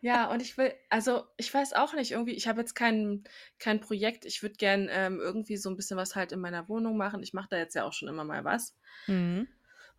[0.00, 3.24] Ja, und ich will, also ich weiß auch nicht, irgendwie, ich habe jetzt kein,
[3.58, 4.26] kein Projekt.
[4.26, 7.22] Ich würde gern ähm, irgendwie so ein bisschen was halt in meiner Wohnung machen.
[7.22, 8.76] Ich mache da jetzt ja auch schon immer mal was.
[9.06, 9.48] Mhm.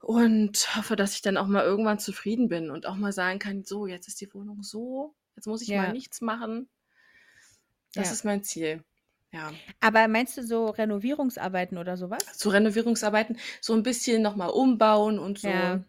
[0.02, 3.64] Und hoffe, dass ich dann auch mal irgendwann zufrieden bin und auch mal sagen kann,
[3.64, 5.82] so, jetzt ist die Wohnung so, jetzt muss ich Ja.
[5.82, 6.70] mal nichts machen.
[7.96, 8.14] Das Ja.
[8.14, 8.84] ist mein Ziel.
[9.32, 9.52] Ja.
[9.82, 12.24] Aber meinst du so Renovierungsarbeiten oder sowas?
[12.38, 15.48] Zu Renovierungsarbeiten so ein bisschen nochmal umbauen und so.
[15.50, 15.84] Ja.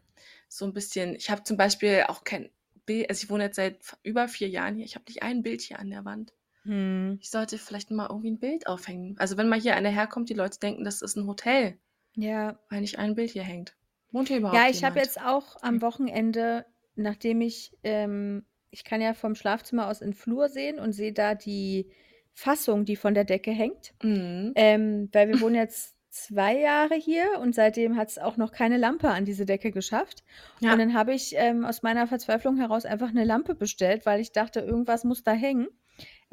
[0.48, 1.14] So ein bisschen.
[1.16, 2.50] Ich habe zum Beispiel auch kein
[2.86, 4.84] Bild, also ich wohne jetzt seit über vier Jahren hier.
[4.84, 6.32] Ich habe nicht ein Bild hier an der Wand.
[6.62, 7.18] Hm.
[7.20, 9.16] Ich sollte vielleicht mal irgendwie ein Bild aufhängen.
[9.18, 11.78] Also wenn mal hier einer herkommt, die Leute denken, das ist ein Hotel,
[12.14, 12.58] Ja.
[12.70, 13.76] weil nicht ein Bild hier hängt.
[14.24, 15.06] Hier überhaupt Ja, ich habe jemand?
[15.06, 16.64] jetzt auch am Wochenende,
[16.94, 21.12] nachdem ich, ähm, ich kann ja vom Schlafzimmer aus in den Flur sehen und sehe
[21.12, 21.90] da die
[22.32, 23.94] Fassung, die von der Decke hängt.
[24.02, 24.52] Mhm.
[24.54, 28.78] Ähm, weil wir wohnen jetzt zwei Jahre hier und seitdem hat es auch noch keine
[28.78, 30.24] Lampe an diese Decke geschafft.
[30.60, 30.72] Ja.
[30.72, 34.32] Und dann habe ich ähm, aus meiner Verzweiflung heraus einfach eine Lampe bestellt, weil ich
[34.32, 35.68] dachte, irgendwas muss da hängen.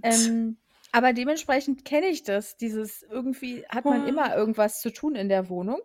[0.01, 0.57] Ähm,
[0.93, 2.55] aber dementsprechend kenne ich das.
[2.55, 4.07] Dieses irgendwie hat man Oh.
[4.07, 5.81] immer irgendwas zu tun in der Wohnung.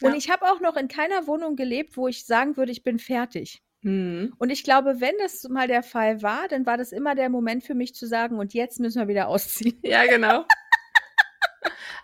[0.00, 0.16] Und Ja.
[0.16, 3.62] ich habe auch noch in keiner Wohnung gelebt, wo ich sagen würde, ich bin fertig.
[3.82, 4.34] Mhm.
[4.38, 7.64] Und ich glaube, wenn das mal der Fall war, dann war das immer der Moment
[7.64, 9.80] für mich zu sagen, und jetzt müssen wir wieder ausziehen.
[9.82, 10.44] Ja, genau.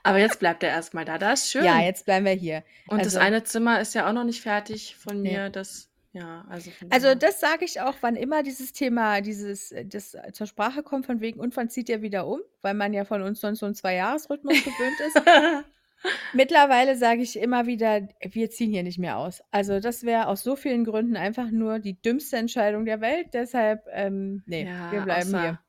[0.03, 1.19] Aber jetzt bleibt er erstmal da.
[1.19, 1.65] Das ist schön.
[1.65, 2.63] Ja, jetzt bleiben wir hier.
[2.89, 5.33] Und das also- eine Zimmer ist ja auch noch nicht fertig von Nee.
[5.33, 5.51] mir.
[5.51, 6.71] Das, ja, also.
[6.71, 7.17] von Also daher.
[7.17, 11.05] das sage ich auch, wann immer dieses Thema, dieses, äh, das äh, zur Sprache kommt,
[11.05, 13.67] von wegen, und wann zieht ihr wieder um, weil man ja von uns sonst so
[13.67, 15.23] einen Zwei-Jahres-Rhythmus gewöhnt ist.
[16.33, 19.43] Mittlerweile sage ich immer wieder, wir ziehen hier nicht mehr aus.
[19.51, 23.29] Also das wäre aus so vielen Gründen einfach nur die dümmste Entscheidung der Welt.
[23.35, 25.61] Deshalb, ähm, nee, ja, wir bleiben außer, hier.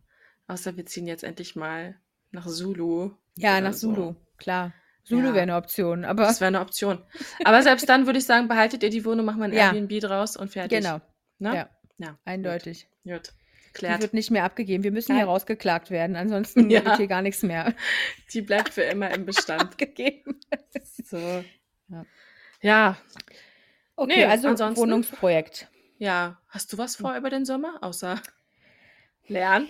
[0.48, 1.96] Außer wir ziehen jetzt endlich mal
[2.32, 3.12] nach Zulu.
[3.38, 3.94] Ja, nach so.
[3.94, 4.74] Zulu, klar.
[5.08, 5.34] Zulu Ja.
[5.34, 7.02] wäre eine Option, aber Das wäre eine Option.
[7.46, 9.72] Aber selbst dann würde ich sagen, behaltet ihr die Wohnung, wir ein Ja.
[9.74, 10.80] Airbnb draus und fertig.
[10.80, 11.00] genau,
[11.40, 11.56] Ne?
[11.56, 12.18] ja, ja.
[12.26, 12.88] eindeutig.
[13.04, 13.34] Gut.
[13.74, 13.90] Gut.
[13.90, 14.84] Die wird nicht mehr abgegeben.
[14.84, 15.30] Wir müssen hier Nein.
[15.30, 16.84] rausgeklagt werden, ansonsten Ja.
[16.84, 17.74] wird hier gar nichts mehr
[18.34, 19.62] Die bleibt für immer im Bestand.
[19.62, 20.40] abgegeben.
[21.06, 21.44] So.
[22.62, 22.98] Ja.
[23.96, 25.70] Okay, Nee, also ansonsten- Wohnungsprojekt.
[26.00, 26.42] Ja.
[26.50, 27.78] Hast du was vor über den Sommer?
[27.82, 28.22] Außer
[29.28, 29.70] lernen?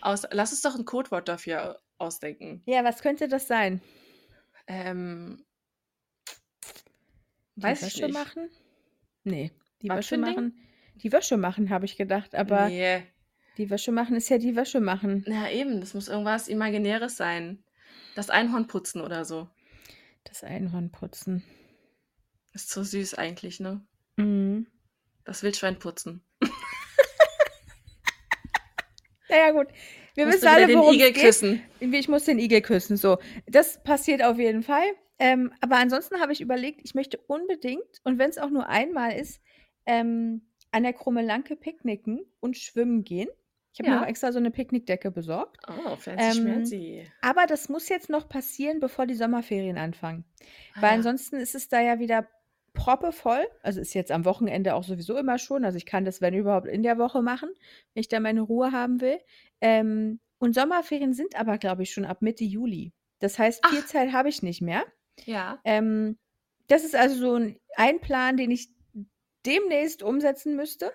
[0.00, 2.62] Außer, lass uns doch ein Codewort dafür ausdenken.
[2.66, 3.80] Ja, was könnte das sein?
[4.72, 5.44] Ähm,
[7.56, 8.14] Die weiß ich Wäsche nicht.
[8.14, 8.50] machen?
[9.24, 9.52] Nee,
[9.82, 10.58] die Was Wäsche machen.
[10.96, 13.02] Die Wäsche machen, habe ich gedacht, aber nee.
[13.58, 15.24] die Wäsche machen ist ja die Wäsche machen.
[15.26, 15.80] Ja, eben.
[15.80, 17.62] Das muss irgendwas Imaginäres sein.
[18.14, 19.48] Das Einhorn putzen oder so.
[20.24, 21.42] Das Einhorn putzen.
[22.52, 23.84] Ist so süß eigentlich, ne?
[24.16, 24.66] Mhm.
[25.24, 26.24] Das Wildschwein putzen.
[29.28, 29.68] Naja, gut.
[30.14, 31.22] Wir Musst wissen alle, den worum Igel es geht.
[31.24, 31.62] küssen.
[31.80, 32.96] Ich muss den Igel küssen.
[32.96, 34.84] So, das passiert auf jeden Fall.
[35.18, 39.12] Ähm, aber ansonsten habe ich überlegt, ich möchte unbedingt, und wenn es auch nur einmal
[39.18, 39.40] ist,
[39.86, 43.28] ähm, an der Krummelanke picknicken und schwimmen gehen.
[43.72, 44.02] Ich habe mir Ja.
[44.02, 45.56] auch extra so eine Picknickdecke besorgt.
[45.68, 47.06] Oh, fancy Ähm, schmancy.
[47.22, 50.24] Aber das muss jetzt noch passieren, bevor die Sommerferien anfangen.
[50.74, 52.28] Ah, Weil ansonsten ist es da ja wieder
[52.74, 53.46] proppevoll.
[53.62, 55.64] Also ist jetzt am Wochenende auch sowieso immer schon.
[55.64, 57.50] Also ich kann das, wenn überhaupt, in der Woche machen,
[57.94, 59.18] wenn ich da meine Ruhe haben will.
[59.60, 62.92] Ähm, und Sommerferien sind aber, glaube ich, schon ab Mitte Juli.
[63.20, 63.86] Das heißt, viel Ach.
[63.86, 64.84] Zeit habe ich nicht mehr.
[65.24, 65.60] Ja.
[65.64, 66.18] Ähm,
[66.68, 68.68] das ist also so ein, ein Plan, den ich
[69.46, 70.92] demnächst umsetzen müsste.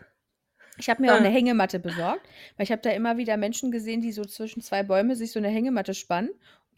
[0.80, 1.20] Ich habe mir auch Ah.
[1.20, 2.22] eine Hängematte besorgt,
[2.56, 5.40] weil ich habe da immer wieder Menschen gesehen, die so zwischen zwei Bäume sich so
[5.40, 6.30] eine Hängematte spannen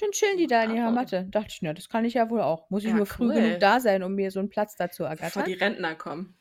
[0.01, 0.93] dann chillen die da in ihrer Wow.
[0.95, 1.27] Matte.
[1.29, 2.69] Dachte ich, na, das kann ich ja wohl auch.
[2.69, 3.33] Muss ich Ja, nur früh cool.
[3.35, 5.45] genug da sein, um mir so einen Platz dazu Bevor ergattern.
[5.45, 6.37] die Rentner kommen.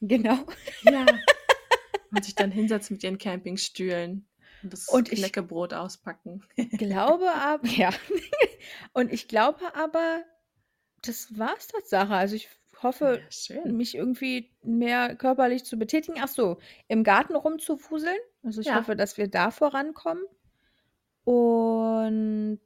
[0.00, 0.38] Genau.
[0.82, 1.06] Ja.
[2.10, 4.26] Und sich dann hinsetzen mit ihren Campingstühlen.
[4.62, 6.42] Und das Und ich Knäckebrot auspacken.
[6.78, 7.90] glaube aber, ja.
[8.92, 10.22] Und ich glaube aber,
[11.02, 12.14] das war's Tatsache.
[12.14, 12.48] Also ich
[12.82, 13.76] hoffe, Ja, schön.
[13.76, 16.18] mich irgendwie mehr körperlich zu betätigen.
[16.22, 18.16] Ach so, im Garten rumzufuseln.
[18.42, 18.76] Also ich Ja.
[18.76, 20.22] hoffe, dass wir da vorankommen.
[21.28, 22.60] Und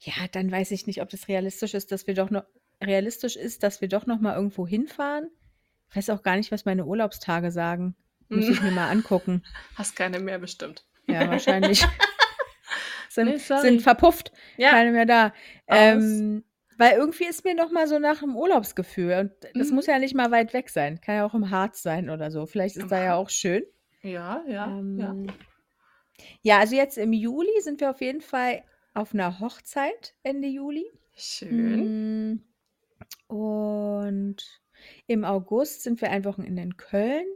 [0.00, 2.44] ja, dann weiß ich nicht, ob das realistisch ist, dass wir doch noch
[2.82, 5.30] realistisch ist, dass wir doch noch mal irgendwo hinfahren.
[5.90, 7.94] Ich weiß auch gar nicht, was meine Urlaubstage sagen.
[8.28, 9.42] Müsste ich mir mal angucken.
[9.76, 10.84] Hast keine mehr bestimmt.
[11.06, 11.84] Ja, wahrscheinlich.
[13.08, 14.70] sind, Nee, sind verpufft, Ja.
[14.70, 15.32] keine mehr da.
[15.66, 16.44] Ähm,
[16.78, 19.12] weil irgendwie ist mir noch mal so nach dem Urlaubsgefühl.
[19.18, 19.74] Und das Mhm.
[19.76, 21.00] muss ja nicht mal weit weg sein.
[21.00, 22.46] Kann ja auch im Harz sein oder so.
[22.46, 23.62] Vielleicht ist da ja auch schön.
[24.02, 24.66] Ja, ja, ja.
[24.66, 25.14] Ähm, ja,
[26.58, 28.62] also jetzt im Juli sind wir auf jeden Fall
[28.94, 30.86] auf einer Hochzeit Ende Juli.
[31.16, 32.32] Schön.
[32.32, 32.42] Mm,
[33.34, 34.36] Und
[35.06, 37.26] im August sind wir ein Wochenende in Köln.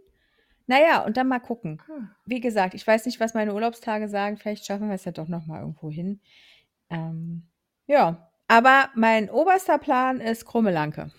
[0.67, 1.83] Naja, und dann mal gucken.
[1.87, 2.09] Hm.
[2.25, 4.39] Wie gesagt, ich weiß nicht, was meine Urlaubstage sagen.
[4.39, 6.21] Vielleicht schaffen wir es ja doch noch mal irgendwo hin.
[6.89, 7.43] Ähm,
[7.87, 11.11] ja, aber mein oberster Plan ist Krummelanke.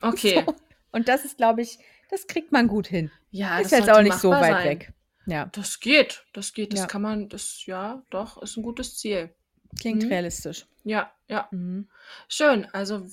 [0.00, 0.44] Okay.
[0.46, 0.54] So.
[0.98, 1.78] Und das ist, glaube ich,
[2.10, 3.10] das kriegt man gut hin.
[3.30, 4.68] Ja, ist das jetzt sollte auch nicht so machbar weit sein.
[4.68, 4.92] weg.
[5.26, 6.86] Ja, Das geht, das geht, das Ja.
[6.86, 9.34] kann man, das, ja, doch, ist ein gutes Ziel.
[9.78, 10.08] klingt Mhm.
[10.08, 10.66] realistisch.
[10.84, 11.48] Ja, ja.
[11.50, 11.88] Mhm.
[12.28, 13.06] Schön, also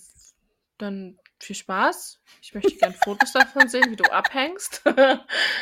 [0.77, 2.19] dann viel Spaß.
[2.41, 4.81] Ich möchte gerne Fotos davon sehen, wie du abhängst.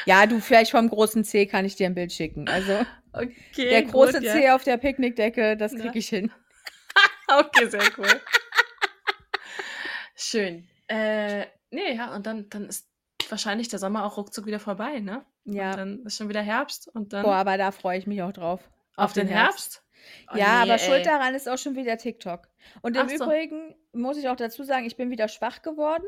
[0.05, 2.47] Ja, du, vielleicht vom großen C kann ich dir ein Bild schicken.
[2.47, 2.83] Also
[3.13, 4.33] Okay, der große gut, ja.
[4.33, 6.31] C auf der Picknickdecke, das kriege ich hin.
[7.29, 8.21] Okay, sehr cool.
[10.15, 10.67] Schön.
[10.87, 12.87] Äh, nee, ja, und dann, dann ist
[13.29, 15.25] wahrscheinlich der Sommer auch ruckzuck wieder vorbei, ne?
[15.47, 15.71] Ja.
[15.71, 18.33] Und dann ist schon wieder Herbst und dann Boah, aber da freue ich mich auch
[18.33, 18.61] drauf.
[18.95, 19.83] auf den Herbst.
[20.31, 22.47] Oh, ja, nee, aber schuld daran ist auch schon wieder TikTok.
[22.81, 23.23] Und im Ach so.
[23.25, 26.03] Übrigen muss ich auch dazu sagen, ich bin wieder schwach geworden.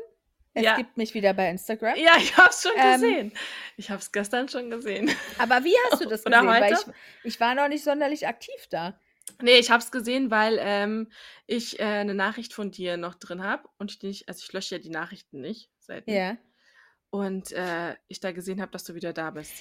[0.54, 0.76] Es Ja.
[0.76, 1.96] gibt mich wieder bei Instagram.
[1.96, 3.32] Ja, ich hab's schon Ähm, gesehen.
[3.76, 5.10] Ich hab's gestern schon gesehen.
[5.38, 6.48] Aber wie hast du das Oder gesehen?
[6.62, 6.94] Weil heute?
[7.22, 8.98] ich, ich war noch nicht sonderlich aktiv da.
[9.42, 11.10] Nee, ich hab's gesehen, weil ähm,
[11.46, 14.74] ich äh, eine Nachricht von dir noch drin habe und ich nicht, also ich lösche
[14.76, 16.10] ja die Nachrichten nicht selten.
[16.10, 16.36] Ja.
[17.10, 19.52] Und äh, ich da gesehen habe, dass du wieder da bist.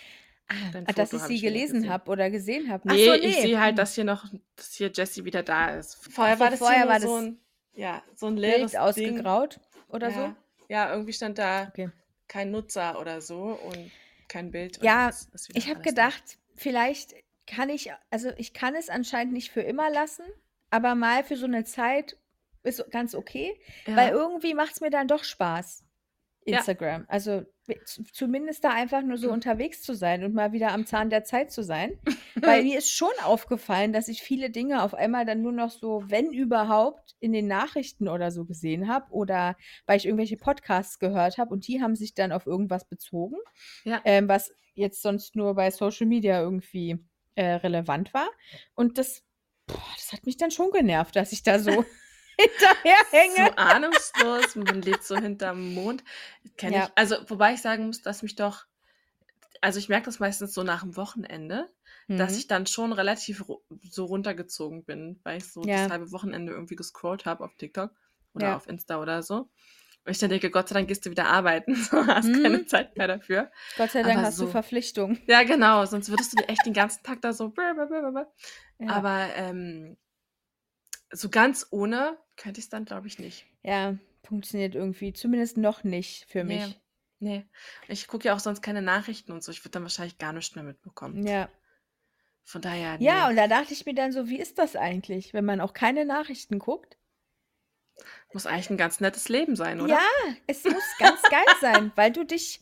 [0.47, 0.53] Ah,
[0.87, 2.87] ah, dass ich hab sie ich gelesen habe oder gesehen habe.
[2.87, 3.75] Nee, so, ich sehe halt, Hm.
[3.77, 4.25] dass hier noch,
[4.55, 5.95] dass hier Jessie wieder da ist.
[6.11, 7.39] Vorher so, war das vorher war so das ein,
[7.73, 8.79] ja, so ein leeres Bild Ding.
[8.79, 10.15] ausgegraut oder ja.
[10.15, 10.35] so.
[10.69, 11.89] Ja, irgendwie stand da Okay.
[12.27, 13.91] kein Nutzer oder so und
[14.27, 14.79] kein Bild.
[14.83, 15.89] Ja, Ich habe alles da.
[15.89, 17.15] gedacht, vielleicht
[17.47, 20.23] kann ich, also ich kann es anscheinend nicht für immer lassen,
[20.71, 22.17] aber mal für so eine Zeit
[22.63, 23.95] ist ganz okay, Ja.
[23.95, 25.83] weil irgendwie macht es mir dann doch Spaß,
[26.49, 26.57] Ja.
[26.57, 27.05] Instagram.
[27.07, 31.09] Also z- zumindest da einfach nur so unterwegs zu sein und mal wieder am Zahn
[31.09, 31.99] der Zeit zu sein.
[32.35, 36.03] Weil mir ist schon aufgefallen, dass ich viele Dinge auf einmal dann nur noch so,
[36.07, 41.37] wenn überhaupt, in den Nachrichten oder so gesehen habe oder weil ich irgendwelche Podcasts gehört
[41.37, 43.35] habe und die haben sich dann auf irgendwas bezogen,
[43.83, 44.01] Ja.
[44.05, 46.97] ähm, was jetzt sonst nur bei Social Media irgendwie
[47.35, 48.29] äh, relevant war.
[48.73, 49.23] Und das,
[49.67, 51.71] boah, das hat mich dann schon genervt, dass ich da so
[52.39, 53.49] hinterherhänge.
[53.49, 56.03] So ahnungslos, man lebt so hinterm Mond.
[56.57, 56.85] Kenn Ja.
[56.85, 56.91] ich.
[56.95, 58.65] Also, wobei ich sagen muss, dass mich doch,
[59.61, 61.69] also ich merke das meistens so nach dem Wochenende,
[62.07, 62.37] dass Mhm.
[62.37, 63.43] ich dann schon relativ
[63.89, 65.83] so runtergezogen bin, weil ich so Ja.
[65.83, 67.91] das halbe Wochenende irgendwie gescrollt habe auf TikTok
[68.33, 68.55] oder Ja.
[68.55, 69.49] auf Insta oder so.
[70.05, 72.67] Und ich dann denke, Gott sei Dank gehst du wieder arbeiten, so hast keine Mhm.
[72.67, 73.51] Zeit mehr dafür.
[73.77, 75.21] Gott sei Dank Aber hast du so Verpflichtungen.
[75.27, 77.53] ja, genau, sonst würdest du echt den ganzen Tag da so.
[78.79, 78.87] Ja.
[78.87, 79.97] Aber, ähm,
[81.11, 83.45] so ganz ohne könnte ich's dann, glaube ich, nicht.
[83.63, 85.13] ja, funktioniert irgendwie.
[85.13, 86.79] Zumindest noch nicht für mich.
[87.19, 87.47] ne.
[87.87, 89.51] Ich gucke ja auch sonst keine Nachrichten und so.
[89.51, 91.25] Ich würde dann wahrscheinlich gar nichts mehr mitbekommen.
[91.25, 91.49] Ja.
[92.43, 93.29] Von daher, Ja, ne.
[93.31, 96.05] und da dachte ich mir dann so, wie ist das eigentlich, wenn man auch keine
[96.05, 96.97] Nachrichten guckt?
[98.33, 99.95] Muss eigentlich ein ganz nettes Leben sein, oder?
[99.95, 102.61] Ja, es muss ganz geil sein, weil du dich,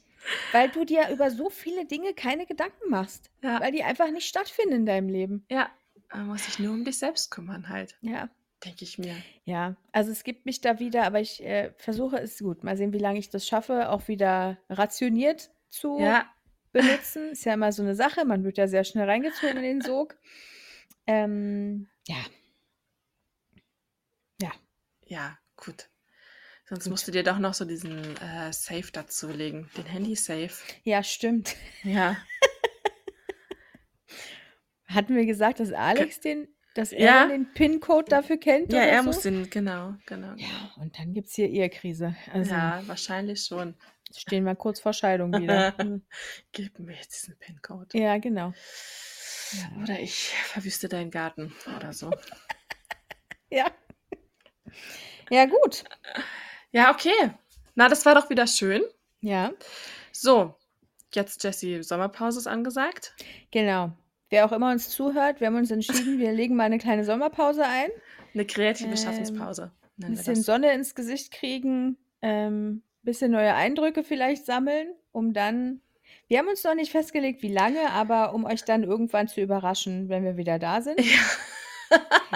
[0.52, 3.60] weil du dir über so viele Dinge keine Gedanken machst, Ja.
[3.62, 5.46] weil die einfach nicht stattfinden in deinem Leben.
[5.50, 5.70] Ja,
[6.12, 8.30] man muss sich nur um dich selbst kümmern halt, Ja.
[8.66, 9.16] Denke ich mir.
[9.46, 12.64] Ja, also es gibt mich da wieder, aber ich äh, versuche es gut.
[12.64, 16.26] Mal sehen, wie lange ich das schaffe, auch wieder rationiert zu Ja.
[16.72, 17.30] benutzen.
[17.32, 18.26] Ist ja immer so eine Sache.
[18.26, 20.18] Man wird ja sehr schnell reingezogen in den Sog.
[21.06, 22.18] Ähm, ja.
[24.42, 24.52] Ja,
[25.06, 25.90] Ja, gut.
[26.66, 26.92] Sonst gut.
[26.92, 30.52] musst du dir doch noch so diesen äh, Safe dazulegen, den Handy-Safe.
[30.84, 31.56] Ja, stimmt.
[31.84, 32.18] Ja.
[34.88, 36.48] Hatten wir gesagt, dass Alex den,
[36.78, 37.28] dass er ja.
[37.28, 39.06] den PIN-Code dafür kennt Ja, er so?
[39.08, 40.36] muss den, genau, genau, genau.
[40.38, 42.16] Ja, und dann gibt es hier Ehekrise.
[42.32, 43.76] Also Ja, wahrscheinlich schon.
[44.16, 45.74] stehen wir kurz vor Scheidung wieder.
[45.78, 46.02] Also,
[46.52, 47.98] Gib mir jetzt diesen PIN-Code.
[47.98, 48.54] ja, genau.
[49.54, 49.82] Ja.
[49.84, 52.12] Oder ich verwüste deinen Garten oder so.
[53.50, 53.72] Ja.
[55.30, 55.86] Ja, gut.
[56.74, 57.32] Ja, okay.
[57.76, 58.84] Na, das war doch wieder schön.
[59.22, 59.52] Ja,
[60.12, 60.54] So,
[61.14, 63.16] jetzt Jessie, Sommerpause ist angesagt.
[63.52, 63.94] genau.
[64.30, 67.64] Wer auch immer uns zuhört, wir haben uns entschieden, wir legen mal eine kleine Sommerpause
[67.64, 67.90] ein.
[68.34, 69.72] Eine kreative Ähm, Schaffenspause.
[70.02, 70.36] Ein bisschen.
[70.36, 75.82] Sonne ins Gesicht kriegen, ähm, bisschen neue Eindrücke vielleicht sammeln, um dann
[76.28, 80.10] wir haben uns noch nicht festgelegt, wie lange, aber um euch dann irgendwann zu überraschen,
[80.10, 81.00] wenn wir wieder da sind.
[81.00, 81.22] Ja.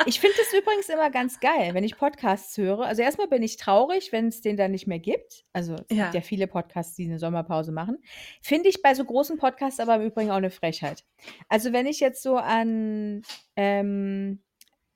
[0.06, 2.82] Ich finde es übrigens immer ganz geil, wenn ich Podcasts höre.
[2.86, 5.44] Also erstmal bin ich traurig, wenn es den dann nicht mehr gibt.
[5.54, 6.04] Also es Ja.
[6.06, 7.98] gibt ja viele Podcasts, die eine Sommerpause machen.
[8.42, 11.04] Finde ich bei so großen Podcasts aber im Übrigen auch eine Frechheit.
[11.50, 13.22] Also wenn ich jetzt so an
[13.56, 14.42] ähm,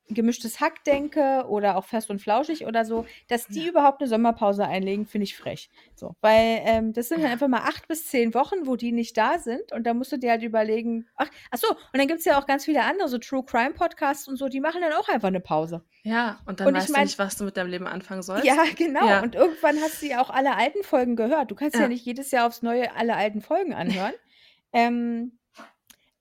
[0.09, 3.69] gemischtes Hack denke oder auch fest und flauschig oder so, dass die Ja.
[3.71, 5.69] überhaupt eine Sommerpause einlegen, finde ich frech.
[5.95, 7.33] So, weil ähm, das sind dann Ja.
[7.33, 10.17] einfach mal acht bis zehn Wochen, wo die nicht da sind und da musst du
[10.17, 13.09] dir halt überlegen, ach, ach so, und dann gibt es ja auch ganz viele andere,
[13.09, 15.83] so True Crime Podcasts und so, die machen dann auch einfach eine Pause.
[16.03, 18.21] Ja, und dann Und ich weißt du mein- nicht, was du mit deinem Leben anfangen
[18.21, 18.45] sollst.
[18.45, 19.07] Ja, genau.
[19.07, 19.23] Ja.
[19.23, 21.49] Und irgendwann hast du ja auch alle alten Folgen gehört.
[21.49, 21.87] Du kannst ja, Ja.
[21.87, 24.13] nicht jedes Jahr aufs Neue alle alten Folgen anhören.
[24.73, 25.39] ähm,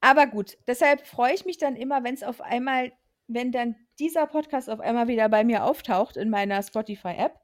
[0.01, 2.93] aber gut, deshalb freue ich mich dann immer, wenn es auf einmal,
[3.27, 7.35] wenn dann dieser Podcast auf einmal wieder bei mir auftaucht in meiner Spotify-App.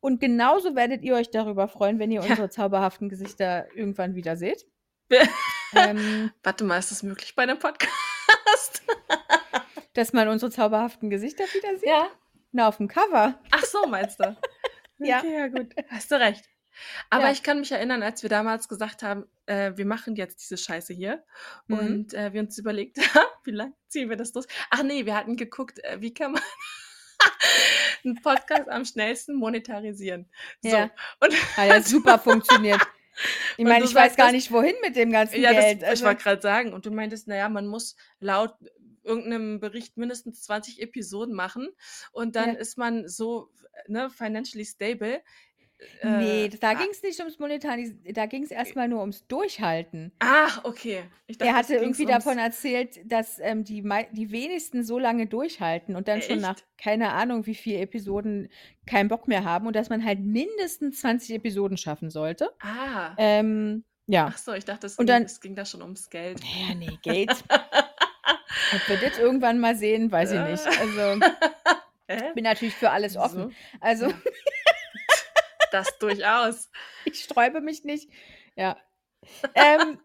[0.00, 2.28] Und genauso werdet ihr euch darüber freuen, wenn ihr Ja.
[2.30, 4.66] unsere zauberhaften Gesichter irgendwann wieder seht.
[5.74, 8.82] ähm, Warte mal, ist das möglich bei einem Podcast?
[9.94, 11.88] dass man unsere zauberhaften Gesichter wieder sieht.
[11.88, 12.08] ja.
[12.52, 13.38] Na, auf dem Cover.
[13.50, 14.36] Ach so, meinst du?
[15.00, 15.18] Ja.
[15.20, 15.74] Okay, ja, gut.
[15.90, 16.44] Hast du recht.
[17.08, 17.30] Aber Ja.
[17.30, 20.92] ich kann mich erinnern, als wir damals gesagt haben, äh, wir machen jetzt diese Scheiße
[20.92, 21.22] hier
[21.68, 21.78] Mhm.
[21.78, 24.46] und äh, wir uns überlegt haben, wie lange ziehen wir das durch?
[24.70, 26.42] Ach nee, wir hatten geguckt, äh, wie kann man
[28.04, 30.28] einen Podcast am schnellsten monetarisieren.
[30.62, 30.68] So.
[30.70, 30.90] Ja.
[31.20, 32.80] Und Hat ja super funktioniert.
[33.56, 35.78] Ich meine, ich weiß gar das- nicht, wohin mit dem ganzen ja, das, Geld.
[35.82, 38.54] ich Also, wollte gerade sagen, und du meintest, naja, man muss laut
[39.02, 41.68] irgendeinem Bericht mindestens 20 Episoden machen
[42.12, 42.60] und dann Ja.
[42.60, 43.50] ist man so
[43.88, 45.20] ne, financially stable.
[46.02, 49.26] Nee, Äh, da ah, ging es nicht ums Monetarisieren, da ging es erstmal nur ums
[49.26, 50.12] Durchhalten.
[50.18, 51.02] Ah, okay.
[51.28, 55.94] Dachte, Er hatte irgendwie ums- davon erzählt, dass ähm, die, die wenigsten so lange durchhalten
[55.96, 56.66] und dann schon nach Echt?
[56.78, 58.48] keine Ahnung wie viele Episoden
[58.86, 62.50] keinen Bock mehr haben und dass man halt mindestens 20 Episoden schaffen sollte.
[62.60, 63.14] Ah.
[63.18, 64.30] Ähm, ja.
[64.32, 66.40] Ach so, ich dachte, es, Und ging, dann- es ging da schon ums Geld.
[66.40, 67.30] Naja, nee, Geld.
[68.74, 70.66] Ob wir das irgendwann mal sehen, weiß ich nicht.
[70.66, 71.20] Also,
[72.10, 72.28] Hä?
[72.28, 73.48] ich bin natürlich für alles offen.
[73.50, 73.56] Wieso?
[73.80, 74.14] Also, Ja.
[75.72, 76.70] Das durchaus.
[77.04, 78.10] Ich sträube mich nicht.
[78.56, 78.76] Ja.
[79.54, 79.98] Ähm,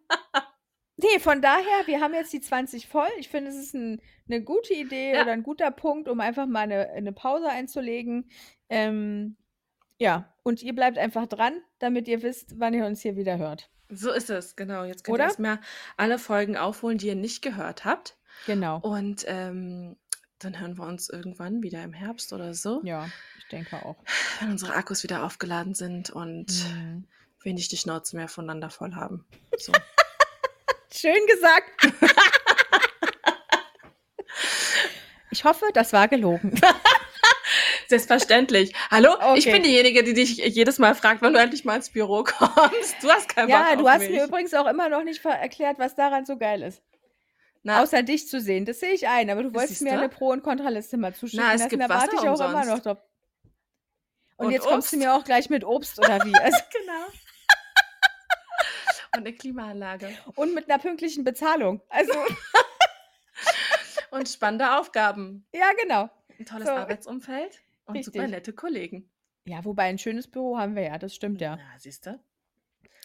[0.97, 3.09] nee, von daher, wir haben jetzt die 20 voll.
[3.20, 5.22] Ich finde, es ist ein, eine gute Idee Ja.
[5.24, 8.30] oder ein guter Punkt, um einfach mal eine, eine Pause einzulegen.
[8.70, 9.38] Ähm,
[9.99, 13.70] ja, und ihr bleibt einfach dran, damit ihr wisst, wann ihr uns hier wieder hört.
[13.89, 14.84] So ist es, genau.
[14.84, 15.26] Jetzt könnt Oder?
[15.26, 15.59] ihr erstmal
[15.97, 18.18] alle Folgen aufholen, die ihr nicht gehört habt.
[18.47, 18.80] Genau.
[18.80, 19.95] Und ähm,
[20.44, 23.98] dann hören wir uns irgendwann wieder im Herbst oder so, Ja, ich denke auch.
[24.39, 27.06] wenn unsere Akkus wieder aufgeladen sind und Mhm.
[27.44, 29.26] wir nicht die Schnauze mehr voneinander voll haben.
[29.58, 29.72] So.
[30.94, 31.70] Schön gesagt.
[35.32, 36.54] ich hoffe, das war gelogen.
[37.88, 38.74] Selbstverständlich.
[38.89, 39.52] Hallo, ich Okay.
[39.52, 42.96] bin diejenige, die dich jedes Mal fragt, wann du endlich mal ins Büro kommst.
[43.02, 44.10] Du hast keinen Bock Ja, du hast mich.
[44.12, 46.82] mir übrigens auch immer noch nicht erklärt, was daran so geil ist.
[47.66, 48.66] Na, Außer dich zu sehen.
[48.66, 51.53] Das sehe ich ein, aber du wolltest mir eine Pro- und Kontraliste mal zuschicken Na,
[51.53, 51.70] es lassen.
[51.70, 52.70] gibt Da warte ich auch immer umsonst.
[52.70, 52.97] noch drauf.
[54.36, 55.05] Und, Und jetzt kommst du Obst.
[55.05, 56.36] mir auch gleich mit Obst oder wie?
[56.36, 57.05] Also, genau.
[59.16, 60.09] Und eine Klimaanlage.
[60.36, 61.82] und mit einer pünktlichen Bezahlung.
[61.89, 62.11] Also,
[64.11, 65.45] Und spannende Aufgaben.
[65.53, 66.09] ja, genau.
[66.39, 66.74] Ein tolles So.
[66.74, 68.32] Arbeitsumfeld und super Richtig.
[68.32, 69.09] nette Kollegen.
[69.45, 71.55] Ja, wobei ein schönes Büro haben wir ja, das stimmt ja.
[71.57, 72.20] Na, siehst du?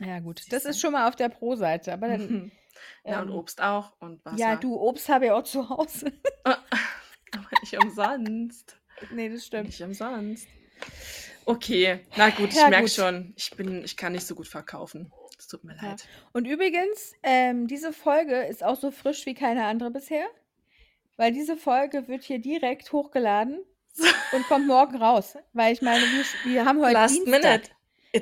[0.01, 0.41] Ja, gut.
[0.41, 0.69] Das Siehste?
[0.71, 1.93] ist schon mal auf der Pro-Seite.
[1.93, 2.53] Aber dann,
[3.05, 4.39] Ja, und ähm, Obst auch und Wasser.
[4.39, 6.13] ja, du, Obst habe ich auch zu Hause.
[6.45, 8.77] Aber nicht umsonst.
[9.11, 9.67] nee, das stimmt.
[9.67, 10.49] Nicht umsonst.
[11.45, 12.93] Okay, na gut, ich Ja, merke gut.
[12.93, 15.11] schon, ich bin, ich kann nicht so gut verkaufen.
[15.39, 15.91] Es tut mir Ja.
[15.91, 16.07] leid.
[16.33, 20.27] Und übrigens, ähm, diese Folge ist auch so frisch wie keine andere bisher.
[21.17, 23.61] Weil diese Folge wird hier direkt hochgeladen
[24.33, 25.37] und kommt morgen raus.
[25.53, 27.43] Weil ich meine, wir, wir haben heute Last Dienstag.
[27.43, 27.71] minute.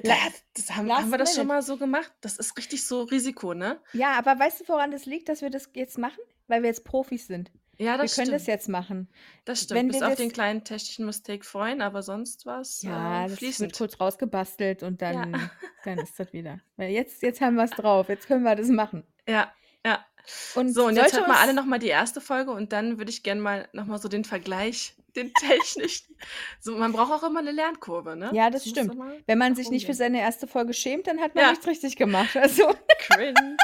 [0.05, 0.19] Das,
[0.55, 2.13] das haben, haben wir das schon mal so gemacht?
[2.21, 3.81] Das ist richtig so Risiko, ne?
[3.93, 6.19] Ja, aber weißt du, woran das liegt, dass wir das jetzt machen?
[6.49, 7.51] Weil wir jetzt Profis sind.
[7.79, 8.41] Ja, Wir das können stimmt.
[8.41, 9.09] das jetzt machen.
[9.45, 9.79] das stimmt.
[9.81, 13.31] wenn Bis wir auf den kleinen technischen Mistake freuen, aber sonst was Ja, äh, das
[13.33, 13.77] wird fließend.
[13.77, 15.51] kurz rausgebastelt und dann, Ja.
[15.85, 16.61] dann ist das wieder.
[16.77, 18.09] Weil jetzt, jetzt haben wir es drauf.
[18.09, 19.05] Jetzt können wir das machen.
[19.29, 19.53] Ja,
[19.85, 20.05] ja.
[20.55, 23.23] Und So, und jetzt hört mal alle nochmal die erste Folge und dann würde ich
[23.23, 26.17] gerne mal nochmal so den Vergleich, den technischen.
[26.61, 28.31] So, man braucht auch immer eine Lernkurve, ne?
[28.35, 28.97] Ja, das muss stimmt.
[29.27, 31.51] Wenn man sich oben nicht für seine erste Folge schämt, dann hat man Ja.
[31.51, 32.37] nichts richtig gemacht.
[32.37, 32.65] Also
[32.99, 33.57] Cringe.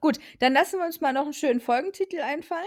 [0.00, 2.64] gut, dann lassen wir uns mal noch einen schönen Folgentitel einfallen.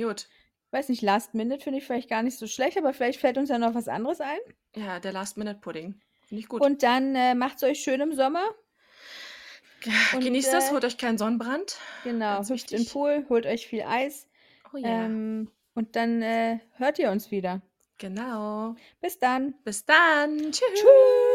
[0.00, 0.28] Gut.
[0.70, 3.48] Weiß nicht, Last Minute finde ich vielleicht gar nicht so schlecht, aber vielleicht fällt uns
[3.48, 4.38] ja noch was anderes ein.
[4.76, 5.98] Ja, der Last-Minute-Pudding.
[6.26, 6.60] Finde ich gut.
[6.60, 8.42] Und dann äh, macht's euch schön im Sommer.
[10.12, 11.78] Und, genießt das, äh holt euch keinen Sonnenbrand.
[12.04, 12.86] Genau, hüpft in 'n wichtig.
[12.86, 14.28] Pool, holt euch viel Eis,
[14.72, 15.10] Oh ja.
[15.10, 17.62] ähm, und dann, äh, hört ihr uns wieder.
[17.98, 18.76] Genau.
[19.00, 19.54] Bis dann.
[19.64, 20.52] Bis dann.
[20.52, 20.62] Tschüss.
[20.74, 21.27] Tschüss.